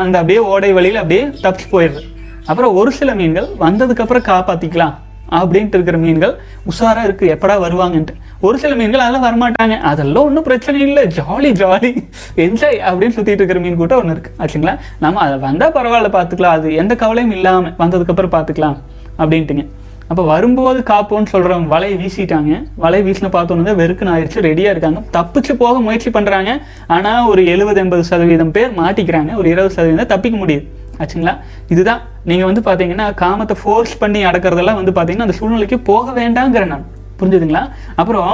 [0.00, 2.02] அந்த அப்படியே ஓடை வழியில் அப்படியே தப்பிச்சு போயிடுது.
[2.50, 4.94] அப்புறம் ஒரு சில மீன்கள் வந்ததுக்கப்புறம் காப்பாற்றிக்கலாம்
[5.30, 6.36] அப்படின்ட்டு இருக்கிற மீன்கள்
[6.70, 7.38] உஷாரா இருக்கு.
[7.38, 8.14] எப்படா வருவாங்கன்ட்டு.
[8.40, 9.78] ஒரு சில மீன்கள் அதெல்லாம் வரமாட்டாங்க.
[9.80, 11.02] அதெல்லாம் ஒன்றும் பிரச்சனை இல்லை.
[11.02, 12.08] Jolly jolly.
[12.36, 14.32] என்ஜாய் அப்படின்னு சுத்திட்டு இருக்கிற மீன் கூட்டம் ஒன்று இருக்கு.
[14.38, 14.78] ஆச்சுங்களா?
[14.98, 18.76] நம்ம அதை வந்தா பரவாயில்ல பார்த்துக்கலாம் அது எந்த கவலையும் இல்லாம வந்ததுக்கப்புறம் பார்த்துக்கலாம்
[19.18, 19.66] அப்படின்ட்டுங்க.
[20.08, 22.62] அப்போ வரும்போது காப்போன்னு சொல்றவங்க வலையை வீசிட்டாங்க.
[22.82, 24.42] வலையை வீசின பார்த்தோன்னு வெறுக்குன்னு ஆயிடுச்சு.
[24.42, 25.02] ரெடியா இருக்காங்க.
[25.12, 26.60] தப்பிச்சு போக முயற்சி பண்றாங்க.
[26.86, 29.34] ஆனா ஒரு எழுபது எண்பது சதவீதம் பேர் மாட்டிக்கிறாங்க.
[29.34, 30.66] ஒரு இருபது சதவீதம் தப்பிக்க முடியுது.
[30.98, 31.34] ஆச்சுங்களா?
[31.68, 32.00] இதுதான்.
[32.30, 36.86] நீங்கள் வந்து பார்த்தீங்கன்னா காமத்தை ஃபோர்ஸ் பண்ணி அடக்கிறதெல்லாம் வந்து பார்த்தீங்கன்னா அந்த சூழ்நிலைக்கு போக வேண்டாங்கிற நான்.
[37.20, 37.62] புரிஞ்சுதுங்களா?
[38.00, 38.32] அப்புறம்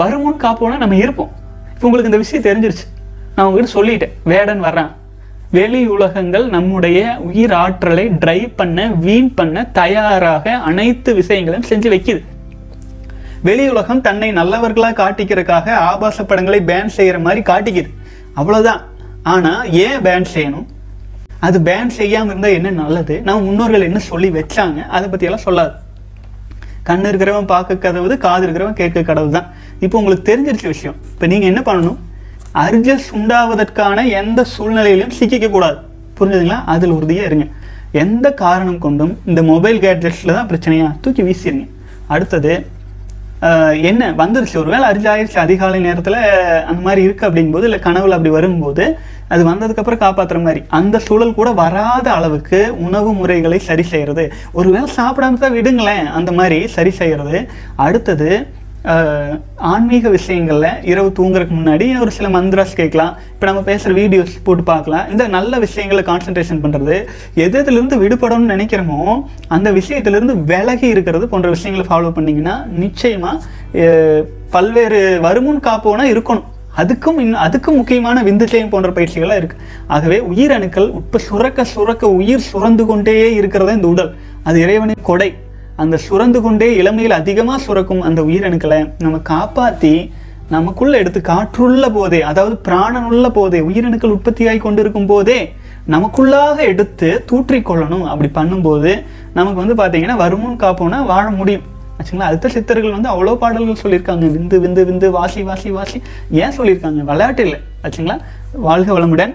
[0.00, 1.30] வருமுன் காப்போனா நம்ம இருப்போம்.
[1.74, 2.84] இப்போ உங்களுக்கு இந்த விஷயம் தெரிஞ்சிருச்சு.
[3.36, 4.14] நான் உங்ககிட்ட சொல்லிட்டேன்.
[4.32, 4.90] வேடன் வர்றான்.
[5.56, 12.22] வெளி உலகங்கள் நம்முடைய உயிர் ஆற்றலை ட்ரைவ் பண்ண வீண் பண்ண தயாராக அனைத்து விஷயங்களையும் செஞ்சு வைக்குது.
[13.48, 17.90] வெளி உலகம் தன்னை நல்லவர்களாக காட்டிக்கிறதுக்காக ஆபாச படங்களை பேன் செய்கிற மாதிரி காட்டிக்குது.
[18.40, 18.82] அவ்வளோதான்
[19.32, 20.66] ஆனால் ஏன் பேன் செய்யணும்?
[21.44, 23.14] அது பேன் செய்யாமல் இருந்தால் என்ன நல்லது?
[23.26, 24.80] நம்ம முன்னோர்கள் என்ன சொல்லி வச்சாங்க?
[24.96, 25.72] அதை பற்றியெல்லாம் சொல்லாது.
[26.88, 29.48] கண்ணு இருக்கிறவன் பார்க்க கதவுது காது இருக்கிறவன் கேட்க கடவுள் தான்
[29.84, 30.96] இப்போ உங்களுக்கு தெரிஞ்சிருச்ச விஷயம்.
[31.14, 31.98] இப்போ நீங்கள் என்ன பண்ணணும்?
[32.64, 35.78] அர்ஜஸ் உண்டாவதற்கான எந்த சூழ்நிலையிலும் சிக்கிக்கக்கூடாது
[36.18, 36.58] புரிஞ்சுதுங்களா?
[36.74, 37.46] அதில் உறுதியாக இருங்க.
[38.02, 41.66] எந்த காரணம் கொண்டும் இந்த மொபைல் கேட்ஜெட்ஸில் தான் பிரச்சனையாக தூக்கி வீசிடுங்க
[42.14, 42.52] அடுத்தது
[43.90, 44.56] என்ன வந்துருச்சு?
[44.60, 46.18] ஒருவேளை அரிஜாயிருச்சு அதிகாலை நேரத்தில்
[46.70, 48.84] அந்த மாதிரி இருக்குது அப்படிங்கும்போது இல்லை கனவுல அப்படி வரும்போது
[49.34, 50.60] அது வந்ததுக்கப்புறம் காப்பாற்றுற மாதிரி.
[50.78, 54.24] அந்த சூழல் கூட வராத அளவுக்கு உணவு முறைகளை சரி செய்கிறது
[54.58, 57.38] ஒருவேளை சாப்பிடாம தான் விடுங்களேன் அந்த மாதிரி சரி செய்யறது.
[57.86, 58.30] அடுத்தது
[59.72, 63.12] ஆன்மீக விஷயங்களில் இரவு தூங்குறதுக்கு முன்னாடி ஒரு சில மந்திராஸ் கேட்கலாம்.
[63.34, 65.04] இப்போ நம்ம பேசுகிற வீடியோஸ் போட்டு பார்க்கலாம்.
[65.12, 66.96] இந்த நல்ல விஷயங்களை கான்சன்ட்ரேஷன் பண்ணுறது
[67.44, 68.98] எது எதுலேருந்து விடுபடணும்னு நினைக்கிறோமோ
[69.56, 73.86] அந்த விஷயத்துலேருந்து விலகி இருக்கிறது போன்ற விஷயங்களை ஃபாலோ பண்ணீங்கன்னா நிச்சயமாக
[74.56, 76.48] பல்வேறு வருமுன் காப்போனா இருக்கணும்.
[76.82, 79.64] அதுக்கும் இன்னும் அதுக்கும் முக்கியமான விந்துச்சயம் போன்ற பயிற்சிகள்லாம் இருக்குது
[79.94, 84.12] ஆகவே உயிரணுக்கள் இப்போ சுரக்க சுரக்க உயிர் சுரந்து கொண்டே இருக்கிறதா இந்த உடல்.
[84.48, 85.30] அது இறைவனின் கொடை.
[85.76, 90.12] அந்த சுரந்து கொண்டே இளமையில் அதிகமாக சுரக்கும் அந்த உயிரணுக்களை நம்ம காப்பாற்றி
[90.50, 95.52] நமக்குள்ள எடுத்து காற்றுள்ள போதே அதாவது பிராணனுள்ள போதே உயிரணுக்கள் உற்பத்தியாகி கொண்டிருக்கும் போதே
[95.90, 99.04] நமக்குள்ளாக எடுத்து தூற்றிக்கொள்ளணும் அப்படி பண்ணும்போது
[99.34, 101.62] நமக்கு வந்து பார்த்தீங்கன்னா வருமுன் காப்போம்னா வாழ முடியும்.
[101.98, 102.20] ஆச்சுங்களா?
[102.20, 104.26] அடுத்த சித்தர்கள் வந்து அவ்வளோ பாடல்கள் சொல்லியிருக்காங்க.
[104.36, 106.02] விந்து விந்து விந்து வாசி வாசி வாசி.
[106.30, 107.02] ஏன் சொல்லியிருக்காங்க?
[107.04, 107.60] விளையாட்டு இல்லை.
[107.82, 108.18] ஆச்சுங்களா?
[108.52, 109.34] வாழ்க வளமுடன்.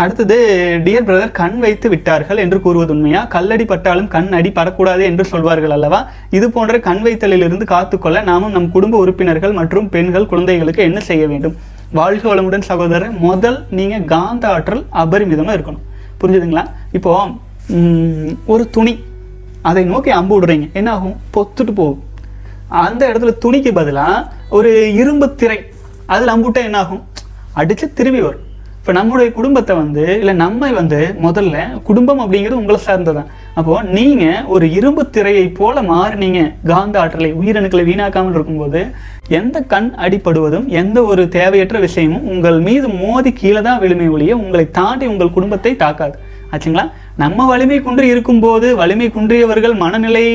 [0.00, 0.36] அடுத்தது
[0.84, 3.26] டியர் பிரதர் கண் வைத்து விட்டார்கள் என்று கூறுவது உண்மையா?
[3.34, 6.00] கல்லடி பட்டாலும் கண் அடி படக்கூடாது என்று சொல்வார்கள் அல்லவா?
[6.30, 11.56] இது போன்ற கண் வைத்தலிலிருந்து காத்துக்கொள்ள நாமும் நம் குடும்ப உறுப்பினர்கள் மற்றும் பெண்கள் குழந்தைகளுக்கு என்ன செய்ய வேண்டும்?
[11.98, 15.82] வாழ்க வளமுடன் சகோதரர் முதல் நீங்க காந்த ஆற்றல் அபரிமிதமா இருக்கணும்.
[16.20, 16.64] புரிஞ்சுதுங்களா?
[16.92, 17.28] இப்போ
[18.46, 18.94] ஒரு துணி.
[19.62, 20.72] அதை நோக்கி அம்பு விடுறீங்க.
[20.72, 22.02] என்ன ஆகும் பொத்துட்டு போகும்.
[22.68, 25.58] அந்த இடத்துல துணிக்கு பதிலாக ஒரு இரும்பு திரை.
[26.06, 27.04] அதில் அம்புட்டா என்ன ஆகும்
[27.56, 28.46] அடிச்சு திரும்பி வரும்.
[28.82, 31.56] இப்போ நம்முடைய குடும்பத்தை வந்து இல்லை நம்மை வந்து முதல்ல
[31.88, 34.24] குடும்பம் அப்படிங்கிறது உங்களை சார்ந்ததான் அப்போ நீங்க
[34.54, 36.40] ஒரு இரும்பு திரையை போல மாறினீங்க.
[36.70, 38.80] காந்த ஆற்றலை உயிரணுக்களை வீணாக்காமல் இருக்கும்போது
[39.38, 44.64] எந்த கண் அடிப்படுவதும் எந்த ஒரு தேவையற்ற விஷயமும் உங்கள் மீது மோதி கீழே தான் விழுமை ஒழிய உங்களை
[44.80, 46.18] தாண்டி உங்கள் குடும்பத்தை தாக்காது.
[46.52, 46.86] ஆச்சுங்களா?
[47.22, 50.26] நம்ம வலிமை குன்றி இருக்கும்போது வலிமை குன்றியவர்கள் மனநிலை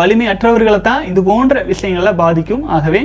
[0.00, 2.64] வலிமை அற்றவர்களை தான் இது போன்ற விஷயங்கள்லாம் பாதிக்கும்.
[2.78, 3.04] ஆகவே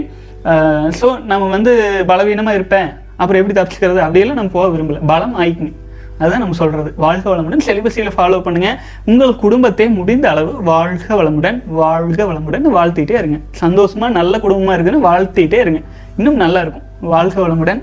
[1.01, 1.75] ஸோ நம்ம வந்து
[2.13, 2.89] பலவீனமாக இருப்பேன்.
[3.19, 3.99] அப்புறம் எப்படி தப்பிச்சுக்கிறது?
[4.05, 4.99] அப்படியெல்லாம் நம்ம போக விரும்பல.
[5.11, 5.75] பலம் ஆயிக்குங்க
[6.21, 6.89] அதுதான் நம்ம சொல்றது.
[7.03, 8.69] வாழ்க வளமுடன் செலிபஸியில் ஃபாலோ பண்ணுங்க.
[9.11, 13.37] உங்கள் குடும்பத்தை முடிந்த அளவு வாழ்க வளமுடன் வாழ்க வளமுடன் வாழ்த்திட்டே இருங்க.
[13.61, 15.81] சந்தோஷமா நல்ல குடும்பமா இருக்குன்னு வாழ்த்திட்டே இருங்க.
[16.17, 16.85] இன்னும் நல்லா இருக்கும்.
[17.13, 17.81] வாழ்க வளமுடன்.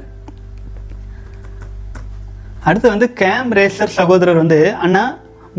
[2.68, 5.04] அடுத்து வந்து கேம் ரேசர் சகோதரர் வந்து அண்ணா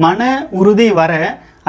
[0.05, 0.21] மன
[0.59, 1.13] உறுதி வர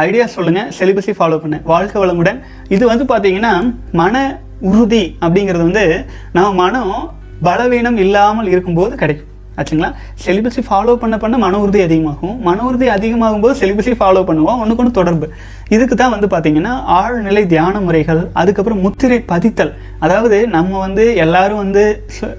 [0.06, 0.60] ஐடியா சொல்லுங்க.
[0.78, 1.56] செலிபஸை ஃபாலோ பண்ண.
[1.64, 2.40] வாழ்க வளமுடன்.
[2.68, 3.52] இது வந்து பார்த்தீங்கன்னா
[3.92, 4.16] மன
[4.60, 5.86] உறுதி அப்படிங்கிறது வந்து
[6.32, 6.96] நம்ம மனம்
[7.42, 9.37] பலவீனம் இல்லாமல் இருக்கும்போது கிடைக்கும்.
[9.57, 9.92] ஆச்சுங்களா?
[10.27, 12.42] செலிபஸை ஃபாலோ பண்ண பண்ண மன உறுதி அதிகமாகும்.
[12.42, 14.59] மன உறுதி அதிகமாகும் போது செலிபஸை ஃபாலோ பண்ணுவோம்.
[14.59, 15.29] ஒன்றுக்கு ஒன்று தொடர்பு.
[15.74, 19.72] இதுக்கு தான் வந்து பார்த்தீங்கன்னா ஆழ்நிலை தியான முறைகள் அதுக்கப்புறம் முத்திரை பதித்தல்.
[20.04, 21.83] அதாவது நம்ம வந்து எல்லாரும் வந்து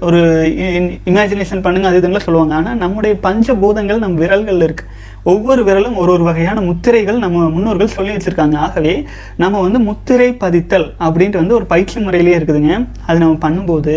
[0.07, 0.19] ஒரு
[1.11, 2.55] இமேஜினேஷன் பண்ணுங்க அது இதுங்களாம் சொல்லுவாங்க.
[2.59, 4.85] ஆனால் நம்முடைய பஞ்சபூதங்கள் நம் விரல்கள் இருக்கு.
[5.31, 8.57] ஒவ்வொரு விரலும் ஒரு ஒரு வகையான முத்திரைகள் நம்ம முன்னோர்கள் சொல்லி வச்சிருக்காங்க.
[8.67, 8.93] ஆகவே
[9.43, 12.73] நம்ம வந்து முத்திரை பதித்தல் அப்படின்ட்டு வந்து ஒரு பயிற்சி முறையிலேயே இருக்குதுங்க.
[13.07, 13.95] அது நம்ம பண்ணும்போது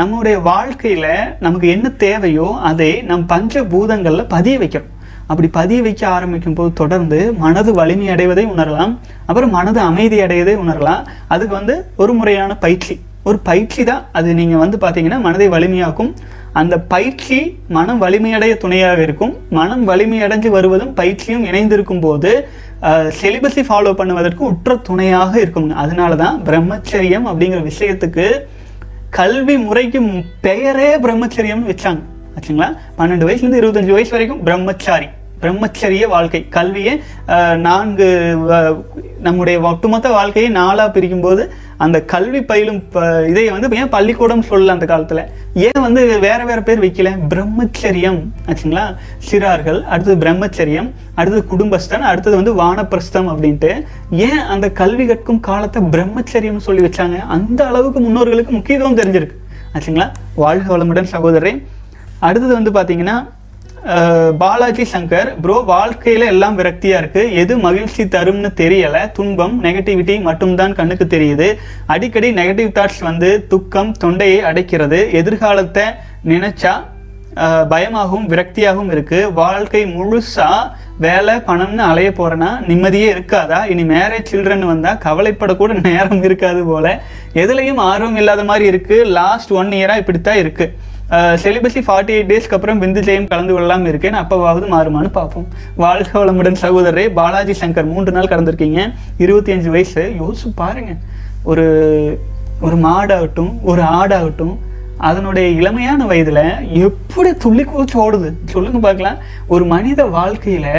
[0.00, 1.06] நம்முடைய வாழ்க்கையில
[1.46, 4.92] நமக்கு என்ன தேவையோ அதை நம் பஞ்சபூதங்கள்ல பதிய வைக்கிறோம்
[5.30, 8.92] அப்படி பதிய வைக்க ஆரம்பிக்கும் போது தொடர்ந்து மனது வலிமை அடைவதை உணரலாம்.
[9.28, 11.04] அப்புறம் மனது அமைதி அடைவதை உணரலாம்.
[11.34, 12.96] அதுக்கு வந்து ஒரு முறையான பயிற்சி.
[13.28, 14.28] ஒரு பயிற்சி தான் அது.
[14.40, 16.12] நீங்கள் வந்து பார்த்தீங்கன்னா மனதை வலிமையாக்கும்.
[16.60, 17.38] அந்த பயிற்சி
[17.76, 19.32] மனம் வலிமையடைய துணையாக இருக்கும்.
[19.58, 22.30] மனம் வலிமையடைஞ்சு வருவதும் பயிற்சியும் இணைந்திருக்கும் போது
[23.20, 25.68] செலிபஸை ஃபாலோ பண்ணுவதற்கு உற்ற துணையாக இருக்கும்.
[25.84, 28.26] அதனால தான் பிரம்மச்சரியம் அப்படிங்கிற விஷயத்துக்கு
[29.18, 30.00] கல்வி முறைக்கு
[30.46, 32.02] பெயரே பிரம்மச்சரியம்னு வச்சாங்க.
[32.36, 32.70] ஆச்சுங்களா?
[32.98, 35.08] பன்னெண்டு வயசுலேருந்து இருபத்தஞ்சு வயசு வரைக்கும் பிரம்மச்சாரி.
[35.40, 36.48] பிரம்மச்சரிய வாழ்க்கை.
[36.48, 37.00] கல்வியை
[37.56, 38.82] நான்கு வ-
[39.20, 42.82] நம்முடைய ஒட்டுமொத்த வாழ்க்கையை நாளாக பிரிக்கும்போது அந்த கல்வி பயிலும்
[43.28, 45.24] இதை வந்து ஏன் பள்ளிக்கூடம் சொல்லல அந்த காலத்தில்?
[45.54, 47.16] ஏன் வந்து வேற வேற பேர் வைக்கல?
[47.28, 48.22] பிரம்மச்சரியம்.
[48.46, 48.96] ஆச்சுங்களா?
[49.30, 56.56] சிறார்கள் அடுத்தது பிரம்மச்சரியம் அடுத்தது குடும்பஸ்தன் அடுத்தது வந்து வானப்பிரஸ்தம் அப்படின்ட்டு ஏன் அந்த கல்வி கற்கும் காலத்தை பிரம்மச்சரியம்னு
[56.56, 57.16] சொல்லி வச்சாங்க?
[57.18, 59.32] அந்த அளவுக்கு முன்னோர்களுக்கு முக்கியத்துவம் தெரிஞ்சிருக்கு.
[59.74, 60.12] ஆச்சுங்களா?
[60.34, 61.62] வாழ்க வளமுடன் சகோதரரே.
[62.18, 63.28] அடுத்தது வந்து பார்த்தீங்கன்னா
[64.38, 67.22] பாலாஜி சங்கர் ப்ரோ வாழ்க்கையில எல்லாம் விரக்தியா இருக்கு.
[67.42, 68.96] எது மகிழ்ச்சி தரும்னு தெரியல.
[69.12, 71.48] துன்பம் நெகட்டிவிட்டி மட்டும்தான் கண்ணுக்கு தெரியுது.
[71.86, 75.00] அடிக்கடி நெகட்டிவ் தாட்ஸ் வந்து துக்கம் தொண்டையை அடைக்கிறது.
[75.20, 75.86] எதிர்காலத்தை
[76.32, 76.74] நினைச்சா
[77.70, 79.32] பயமாகவும் விரக்தியாகவும் இருக்கு.
[79.32, 80.50] வாழ்க்கை முழுசா
[80.98, 83.60] வேலை பணம்னு அலைய போறேன்னா நிம்மதியே இருக்காதா?
[83.72, 87.00] இனி மேரேஜ் சில்ட்ரன் வந்தா கவலைப்படக்கூட நேரம் இருக்காது போல.
[87.34, 89.04] எதுலையும் ஆர்வம் இல்லாத மாதிரி இருக்கு.
[89.04, 90.66] லாஸ்ட் ஒன் இயரா இப்படித்தான் இருக்கு.
[91.10, 94.14] செலிபஸி ஃபார்ட்டி எயிட் டேஸ்க்கு அப்புறம் விந்து ஜெயம் கலந்து கொள்ளலாம் இருக்கேன்.
[94.14, 95.46] அப்போவாவது மாறுமான்னு பார்ப்போம்.
[95.76, 98.92] வாழ்க வளமுடன் சகோதரரே பாலாஜி சங்கர் மூன்று நாள் கடந்திருக்கீங்க.
[99.18, 100.02] இருபத்தி அஞ்சு வயசு.
[100.22, 100.94] யோசிச்சு பாருங்க.
[101.42, 101.66] ஒரு
[102.60, 104.54] ஒரு மாடாகட்டும் ஒரு ஆடாகட்டும்
[104.96, 106.44] அதனுடைய இளமையான வயதில்
[106.86, 108.30] எப்படி துள்ளி குதிச்சு ஓடுது?
[108.44, 109.18] சொல்லுங்க பார்க்கலாம்.
[109.46, 110.72] ஒரு மனித வாழ்க்கையில்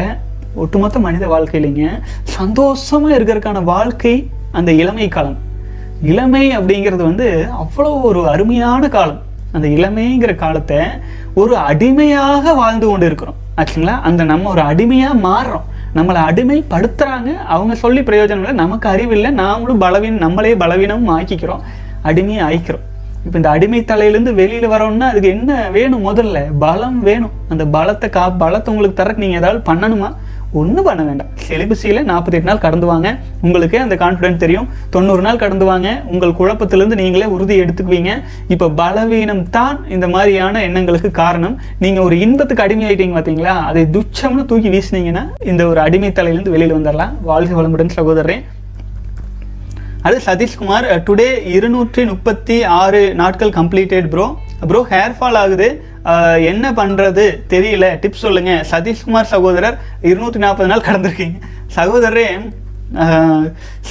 [0.56, 1.88] ஒட்டுமொத்த மனித வாழ்க்கையிலைங்க
[2.24, 5.38] சந்தோஷமாக இருக்கிறதுக்கான வாழ்க்கை அந்த இளமை காலம்.
[6.02, 9.28] இளமை அப்படிங்கிறது வந்து அவ்வளோ ஒரு அருமையான காலம்.
[9.54, 10.80] அந்த இளமைங்கிற காலத்தை
[11.34, 13.96] ஒரு அடிமையாக வாழ்ந்து கொண்டு இருக்கிறோம் ஆச்சுங்களா?
[14.02, 15.66] அந்த நம்ம ஒரு அடிமையாக மாறுறோம்.
[15.96, 18.52] நம்மளை அடிமைப்படுத்துகிறாங்க அவங்க சொல்லி பிரயோஜனம் இல்லை.
[18.52, 21.64] நமக்கு அறிவில்லை நாமளும் பலவீனம் நம்மளே பலவீனமும் ஆக்கிக்கிறோம்.
[22.04, 22.86] அடிமையை ஆய்க்கிறோம்
[23.26, 26.38] இப்போ இந்த அடிமை தலையிலேருந்து வெளியில் வரோம்னா அதுக்கு என்ன வேணும் முதல்ல?
[26.60, 27.34] பலம் வேணும்.
[27.50, 30.10] அந்த பலத்தை கா பலத்தை உங்களுக்கு தர நீங்கள் ஏதாவது பண்ணணுமா?
[30.60, 31.30] ஒன்றும் பண்ண வேண்டாம்.
[31.48, 33.08] செலிபஸியில் நாற்பத்தெட்டு நாள் கடந்து வாங்க.
[33.46, 34.68] உங்களுக்கு அந்த கான்ஃபிடென்ட் தெரியும்.
[34.96, 35.88] தொண்ணூறு நாள் கடந்து வாங்க.
[36.14, 38.14] உங்கள் குழப்பத்திலேருந்து நீங்களே உறுதி எடுத்துக்குவீங்க.
[38.48, 41.58] இப்போ பலவீனம் தான் இந்த மாதிரியான எண்ணங்களுக்கு காரணம்.
[41.86, 47.14] நீங்கள் ஒரு இன்பத்துக்கு அடிமையாயிட்டீங்க பார்த்தீங்களா அதை துச்சம்னு தூக்கி வீசினீங்கன்னா இந்த ஒரு அடிமை தலையிலேருந்து வெளியில் வந்துடலாம்
[47.32, 48.46] வாழ்க வளமுடன் சகோதரன்
[50.08, 54.26] அது சதீஷ்குமார் டுடே இருநூற்றி முப்பத்தி ஆறு நாட்கள் completed bro
[54.70, 55.68] bro hair fall ஆகுது.
[56.52, 57.86] என்ன பண்ணுறது தெரியல.
[58.04, 59.78] டிப்ஸ் சொல்லுங்கள் சதீஷ்குமார் சகோதரர்
[60.10, 61.38] இருநூற்றி நாற்பது நாள் கடந்திருக்கீங்க.
[61.78, 62.26] சகோதரரே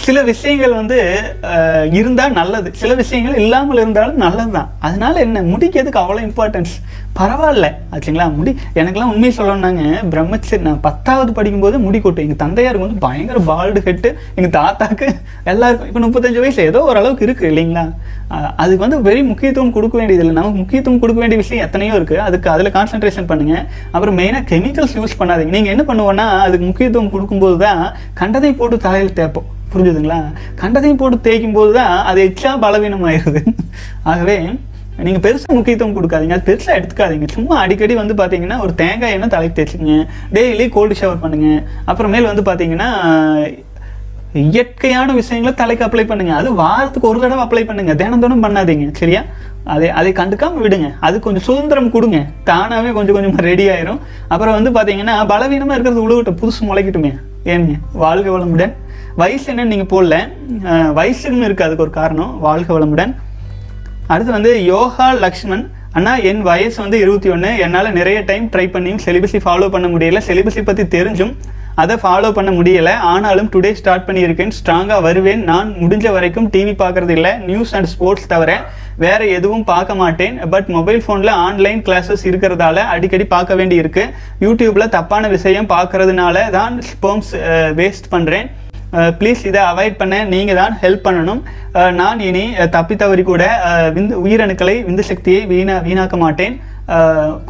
[0.05, 0.99] சில விஷயங்கள் வந்து
[1.99, 2.69] இருந்தால் நல்லது.
[2.81, 6.75] சில விஷயங்கள் இல்லாமல் இருந்தாலும் நல்லது தான் அதனால என்ன முடிக்கிறதுக்கு அவ்வளோ இம்பார்ட்டன்ஸ்
[7.19, 7.67] பரவாயில்ல.
[7.93, 8.27] ஆச்சுங்களா?
[8.39, 13.81] முடி எனக்கெல்லாம் உண்மையை சொல்லணும்னாங்க பிரம்மச்சரி நான் பத்தாவது படிக்கும்போது முடி கொட்டும் எங்கள் தந்தையாருக்கு வந்து பயங்கர பால்டு
[13.89, 15.09] ஹெட்டு எங்கள் தாத்தாக்கு
[15.53, 17.85] எல்லாருக்கும் இப்போ முப்பத்தஞ்சு வயசு ஏதோ ஓரளவுக்கு இருக்குது இல்லைங்களா?
[18.63, 22.75] அதுக்கு வந்து வெரி முக்கியத்துவம் கொடுக்க வேண்டியதில்லை நமக்கு முக்கியத்துவம் கொடுக்க வேண்டிய விஷயம் எத்தனையோ இருக்குது அதுக்கு அதில்
[22.77, 25.53] கான்சன்ட்ரேஷன் பண்ணுங்கள் அப்புறம் மெயினாக கெமிக்கல்ஸ் யூஸ் பண்ணாதீங்க.
[25.57, 27.83] நீங்கள் என்ன பண்ணுவோன்னா அதுக்கு முக்கியத்துவம் கொடுக்கும்போது தான்
[28.21, 30.21] கண்டதை போட்டு தலையில் தேய்ப்போம் புரிஞ்சுதுங்களா?
[30.63, 33.41] கண்டதையும் போட்டு தேய்க்கும் போது தான் அது எச்சா பலவீனமாயிருது.
[34.13, 34.37] ஆகவே
[35.07, 36.37] நீங்கள் பெருசாக முக்கியத்துவம் கொடுக்காதீங்க.
[36.37, 37.27] அது பெருசாக எடுத்துக்காதீங்க.
[37.35, 39.97] சும்மா அடிக்கடி வந்து பார்த்தீங்கன்னா ஒரு தேங்காய் எண்ணெய் தலைக்கு தேய்ச்சிங்க
[40.37, 41.49] டெய்லி கோல்டு ஷவர் பண்ணுங்க.
[41.91, 42.89] அப்புறமேல் வந்து பார்த்தீங்கன்னா
[44.47, 46.33] இயற்கையான விஷயங்களை தலைக்கு அப்ளை பண்ணுங்க.
[46.41, 47.93] அது வாரத்துக்கு ஒரு தடவை அப்ளை பண்ணுங்க.
[48.01, 48.89] தினம் தினம் பண்ணாதீங்க.
[49.03, 49.23] சரியா?
[49.75, 50.89] அதை அதை கண்டுக்காமல் விடுங்க.
[51.07, 52.19] அது கொஞ்சம் சுதந்திரம் கொடுங்க.
[52.51, 54.01] தானாகவே கொஞ்சம் கொஞ்சமாக ரெடி ஆயிரும்.
[54.33, 57.13] அப்புறம் வந்து பார்த்தீங்கன்னா பலவீனமாக இருக்கிறது உழுவிட்ட புதுசு முளைக்கட்டுமே.
[57.53, 58.73] ஏனுங்க வாழ்க வளமுடன்.
[59.23, 60.17] வயசு என்னன்னு நீங்கள் போடல.
[60.99, 62.33] வயசுன்னு இருக்குது அதுக்கு ஒரு காரணம்.
[62.47, 63.13] வாழ்க வளமுடன்.
[64.13, 65.65] அடுத்து வந்து யோகா லக்ஷ்மன்.
[65.99, 70.21] அண்ணா என் வயசு வந்து இருபத்தி ஒன்று என்னால் நிறைய டைம் ட்ரை பண்ணியும் செலிபஸை ஃபாலோ பண்ண முடியல.
[70.29, 71.33] செலிபஸை பற்றி தெரிஞ்சும்
[71.83, 72.95] அதை ஃபாலோ பண்ண முடியலை.
[73.13, 74.53] ஆனாலும் டுடே ஸ்டார்ட் பண்ணியிருக்கேன்.
[74.59, 75.43] ஸ்ட்ராங்காக வருவேன்.
[75.51, 78.53] நான் முடிஞ்ச வரைக்கும் டிவி பார்க்குறது இல்லை நியூஸ் அண்ட் ஸ்போர்ட்ஸ் தவிர
[79.05, 80.37] வேற எதுவும் பார்க்க மாட்டேன்.
[80.53, 84.05] பட் மொபைல் ஃபோனில் ஆன்லைன் கிளாஸஸ் இருக்கிறதால அடிக்கடி பார்க்க வேண்டி இருக்கு
[84.47, 87.33] யூடியூப்பில் தப்பான விஷயம் பார்க்கறதுனால தான் ஸ்போம்ஸ்
[87.81, 88.49] வேஸ்ட் பண்ணுறேன்
[89.21, 91.41] ப்ளீஸ் இதை அவாய்ட் பண்ண நீங்கள் தான் ஹெல்ப் பண்ணணும்.
[92.01, 92.45] நான் இனி
[92.77, 93.45] தப்பி தவறி கூட
[93.97, 96.55] விந்து உயிரணுக்களை விந்து சக்தியை வீணா வீணாக்க மாட்டேன்.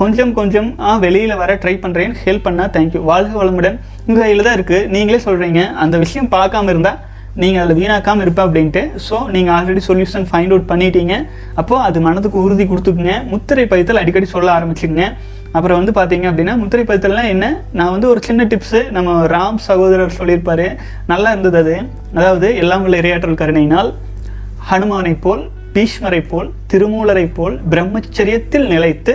[0.00, 0.68] கொஞ்சம் கொஞ்சம்
[1.04, 3.76] வெளியில் வர ட்ரை பண்ணுறேன் ஹெல்ப் பண்ணால் தேங்க்யூ வாழ்க வளமுடன்.
[4.06, 6.98] உங்கள் கையில் தான் இருக்குது நீங்களே சொல்கிறீங்க அந்த விஷயம் பார்க்காம இருந்தால்
[7.42, 8.82] நீங்கள் அதில் வீணாக்காமல் இருப்ப அப்படின்ட்டு.
[9.06, 11.14] ஸோ நீங்கள் ஆல்ரெடி சொல்யூஷன் ஃபைண்ட் அவுட் பண்ணிட்டீங்க.
[11.60, 13.14] அப்போது அது மனதுக்கு உறுதி கொடுத்துக்குங்க.
[13.32, 15.02] முத்திரை பயத்தில் அடிக்கடி சொல்ல ஆரம்பிச்சுங்க
[15.56, 17.46] அப்புறம் வந்து பார்த்தீங்க அப்படின்னா முத்திரை பயத்தல்லாம் என்ன?
[17.78, 20.66] நான் வந்து ஒரு சின்ன டிப்ஸு நம்ம ராம் சகோதரர் சொல்லியிருப்பாரு.
[21.12, 21.76] நல்லா இருந்தது அது.
[22.18, 23.90] அதாவது எல்லாம் உள்ள இரையாற்றல் கருணையினால்
[24.70, 25.44] ஹனுமானைப் போல்
[25.76, 29.12] பீஷ்மரைப் போல் திருமூலரைப் போல் பிரம்மச்சரியத்தில் நிலைத்து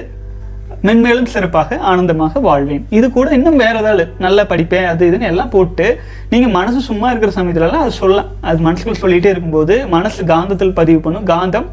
[0.87, 2.81] மென்மேலும் சிறப்பாக ஆனந்தமாக வாழ்வேன்.
[2.97, 5.85] இது கூட இன்னும் வேற ஏதாவது நல்லா படிப்பேன் அது இதுன்னு எல்லாம் போட்டு
[6.33, 11.29] நீங்க மனசு சும்மா இருக்கிற சமயத்துலலாம் அது சொல்லலாம் அது மனசுக்குள்ள சொல்லிட்டே இருக்கும்போது மனசு காந்தத்தில் பதிவு பண்ணும்
[11.31, 11.69] காந்தம்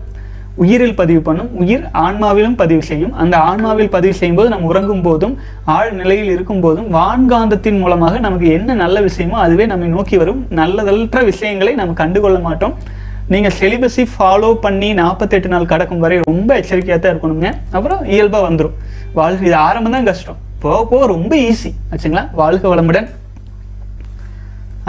[0.63, 3.13] உயிரில் பதிவு பண்ணும் உயிர் ஆன்மாவிலும் பதிவு செய்யும்.
[3.23, 5.35] அந்த ஆன்மாவில் பதிவு செய்யும்போது நம்ம உறங்கும் போதும்
[5.75, 10.41] ஆழ் நிலையில் இருக்கும் போதும் வான்காந்தத்தின் மூலமாக நமக்கு என்ன நல்ல விஷயமோ அதுவே நம்மை நோக்கி வரும்.
[10.61, 12.75] நல்லதற்ற விஷயங்களை நம்ம கண்டுகொள்ள மாட்டோம்.
[13.33, 17.49] நீங்கள் செலிபஸி ஃபாலோ பண்ணி நாற்பத்தெட்டு நாள் கடக்கும் வரை ரொம்ப எச்சரிக்கையாக தான் இருக்கணுங்க.
[17.77, 18.77] அப்புறம் இயல்பாக வந்துடும்
[19.19, 20.39] வாழ்க்கை இது ஆரம்பம் தான் கஷ்டம்.
[20.65, 22.25] போக போக ரொம்ப ஈஸி ஆச்சுங்களா?
[22.41, 23.09] வாழ்க வளமுடன்.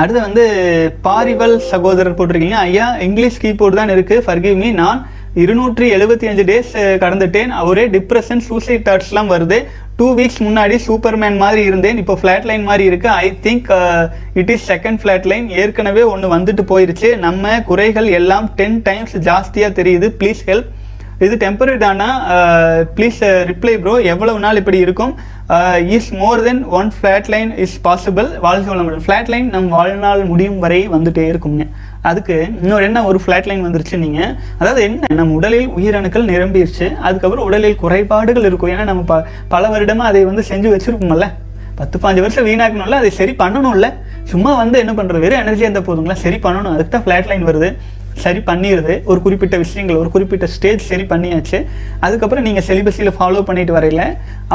[0.02, 0.44] அடுத்து வந்து
[1.08, 2.60] பாரிவல் சகோதரர் போட்டிருக்கீங்க.
[2.68, 4.18] ஐயா இங்கிலீஷ் கீபோர்டு தான் இருக்கு.
[4.28, 5.02] ஃபர்கிவ் மீ நான்
[5.40, 6.72] இருநூற்றி எழுபத்தி அஞ்சு டேஸ்
[7.04, 7.52] கடந்துட்டேன்.
[7.70, 9.58] ஒரே டிப்ரெஷன் சூசைட் தாட்ஸ்லாம் வருது.
[10.00, 12.00] டூ வீக்ஸ் முன்னாடி சூப்பர்மேன் மாதிரி இருந்தேன்.
[12.02, 13.10] இப்போ ஃப்ளாட் லைன் மாதிரி இருக்கு.
[13.26, 13.70] I think
[14.42, 17.10] it is second flat line ஏற்கனவே ஒன்று வந்துட்டு போயிருச்சு.
[17.26, 20.10] நம்ம குறைகள் எல்லாம் டென் டைம்ஸ் ஜாஸ்தியாக தெரியுது.
[20.22, 20.70] ப்ளீஸ் ஹெல்ப்
[21.26, 22.08] இது டெம்பரரி தானா?
[22.98, 25.14] ப்ளீஸ் ரிப்ளை ப்ரோ எவ்வளவு நாள் இப்படி இருக்கும்?
[25.98, 29.04] Is more than one flat line is possible வாழ்க்கை வளமுடன்.
[29.06, 31.66] ஃப்ளாட் லைன் நம் வாழ்நாள் முடியும் வரை வந்துட்டே இருக்குங்க.
[32.10, 37.48] அதுக்கு இன்னொரு என்ன ஒரு ஃப்ளாட் லைன் வந்துருச்சு நீங்கள் அதாவது என்ன நம்ம உடலில் உயிரணுக்கள் நிரம்பிடுச்சு அதுக்கப்புறம்
[37.50, 38.72] உடலில் குறைபாடுகள் இருக்கும்.
[38.76, 39.16] ஏன்னா நம்ம ப
[39.54, 41.28] பல வருடமாக அதை வந்து செஞ்சு வச்சுருப்போம்ல.
[41.80, 43.88] பத்து பாஞ்சு வருஷம் வீணாக்கணும்ல அதை சரி பண்ணணும்ல.
[44.32, 46.18] சும்மா வந்து என்ன பண்ணுறது வெறும் எனர்ஜி இருந்தால் போதுங்களா?
[46.26, 46.74] சரி பண்ணணும்.
[46.76, 47.70] அதுக்கு தான் ஃப்ளாட் லைன் வருது.
[48.24, 51.60] சரி பண்ணிடுது ஒரு குறிப்பிட்ட விஷயங்கள் ஒரு குறிப்பிட்ட ஸ்டேஜ் சரி பண்ணியாச்சு.
[52.06, 54.04] அதுக்கப்புறம் நீங்கள் செலிபஸியில் ஃபாலோ பண்ணிட்டு வரையில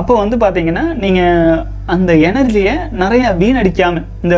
[0.00, 1.62] அப்போ வந்து பார்த்தீங்கன்னா நீங்கள்
[1.94, 4.36] அந்த எனர்ஜியை நிறையா வீணடிக்காமல் இந்த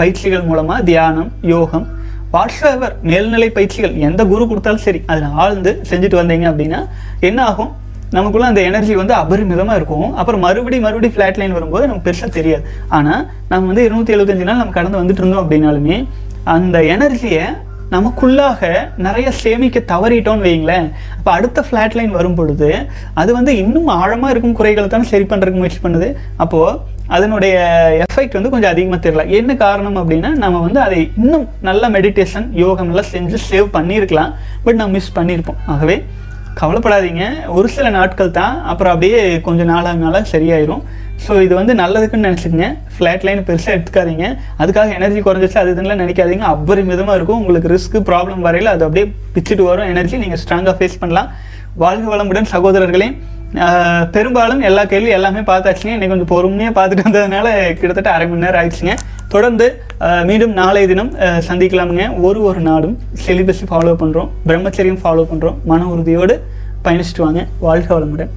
[0.00, 1.86] பயிற்சிகள் மூலமாக தியானம் யோகம்
[2.34, 6.80] வாட்ஸ்எவர் மேல்நிலை பயிற்சிகள் எந்த குரு கொடுத்தாலும் சரி அதில் ஆழ்ந்து செஞ்சுட்டு வந்தீங்க அப்படின்னா
[7.28, 7.70] என்ன ஆகும்?
[8.16, 10.06] நமக்குள்ள அந்த எனர்ஜி வந்து அபரிமிதமாக இருக்கும்.
[10.20, 12.64] அப்புறம் மறுபடி மறுபடி ஃப்ளாட் லைன் வரும்போது நமக்கு பெருசாக தெரியாது.
[12.98, 15.98] ஆனால் நம்ம வந்து இருநூத்தி எழுபத்தஞ்சு நாள் நம்ம கடந்து வந்துட்டு இருந்தோம் அப்படின்னாலுமே
[16.54, 17.44] அந்த எனர்ஜியை
[17.94, 18.70] நமக்குள்ளாக
[19.06, 20.88] நிறைய சேமிக்க தவறிட்டோம்னு வைங்களேன்
[21.18, 22.68] அப்போ அடுத்த ஃப்ளாட் லைன் வரும் பொழுது
[23.20, 26.08] அது வந்து இன்னும் ஆழமாக இருக்கும் குறைகளை தானே சரி பண்ணுறதுக்கு முயற்சி பண்ணுது.
[26.44, 26.76] அப்போது
[27.16, 27.54] அதனுடைய
[28.04, 29.24] எஃபெக்ட் வந்து கொஞ்சம் அதிகமாக தெரியல.
[29.38, 34.32] என்ன காரணம் அப்படின்னா நம்ம வந்து அதை இன்னும் நல்ல மெடிடேஷன் யோகம்லாம் செஞ்சு சேவ் பண்ணியிருக்கலாம்.
[34.64, 35.60] பட் நம்ம மிஸ் பண்ணியிருப்போம்.
[35.74, 35.96] ஆகவே
[36.60, 37.24] கவலைப்படாதீங்க.
[37.56, 40.82] ஒரு சில நாட்கள் தான் அப்புறம் அப்படியே கொஞ்சம் நாளாக நாளாக சரியாயிரும்.
[41.24, 42.68] ஸோ இது வந்து நல்லதுக்குன்னு நினச்சிக்கங்க.
[42.94, 44.26] ஃப்ளாட் லைன் பெருசாக எடுத்துக்காதீங்க.
[44.62, 46.44] அதுக்காக எனர்ஜி குறைஞ்சிச்சு அது இதுலாம் நினைக்காதீங்க.
[46.54, 47.40] அபரிமிதமாக இருக்கும்.
[47.42, 49.90] உங்களுக்கு ரிஸ்க் ப்ராப்ளம் வரையில் அது அப்படியே பிச்சுட்டு வரும்.
[49.94, 51.28] எனர்ஜி நீங்கள் ஸ்ட்ராங்காக ஃபேஸ் பண்ணலாம்.
[51.82, 53.08] வாழ்க வளமுடன் சகோதரர்களே.
[54.10, 55.94] பெரும்பாலும் எல்லா கேள்வி எல்லாமே பார்த்தாச்சுங்க.
[55.96, 58.94] இன்னைக்கு கொஞ்சம் பொறுமையாக பார்த்துட்டு வந்ததுனால கிட்டத்தட்ட அரை மணி நேரம் ஆயிடுச்சுங்க.
[59.28, 62.20] தொடர்ந்து ஆஹ் மீண்டும் நாளைய தினம் சந்திக்கலாமுங்க.
[62.20, 66.44] ஒரு ஒரு நாடும் செலிபஸை ஃபாலோ பண்ணுறோம் பிரம்மச்சரியம் ஃபாலோ பண்ணுறோம் மன உறுதியோடு
[66.84, 67.46] பயணிச்சுட்டு வாங்க.
[67.58, 68.28] வாழ்க வளமுடன்.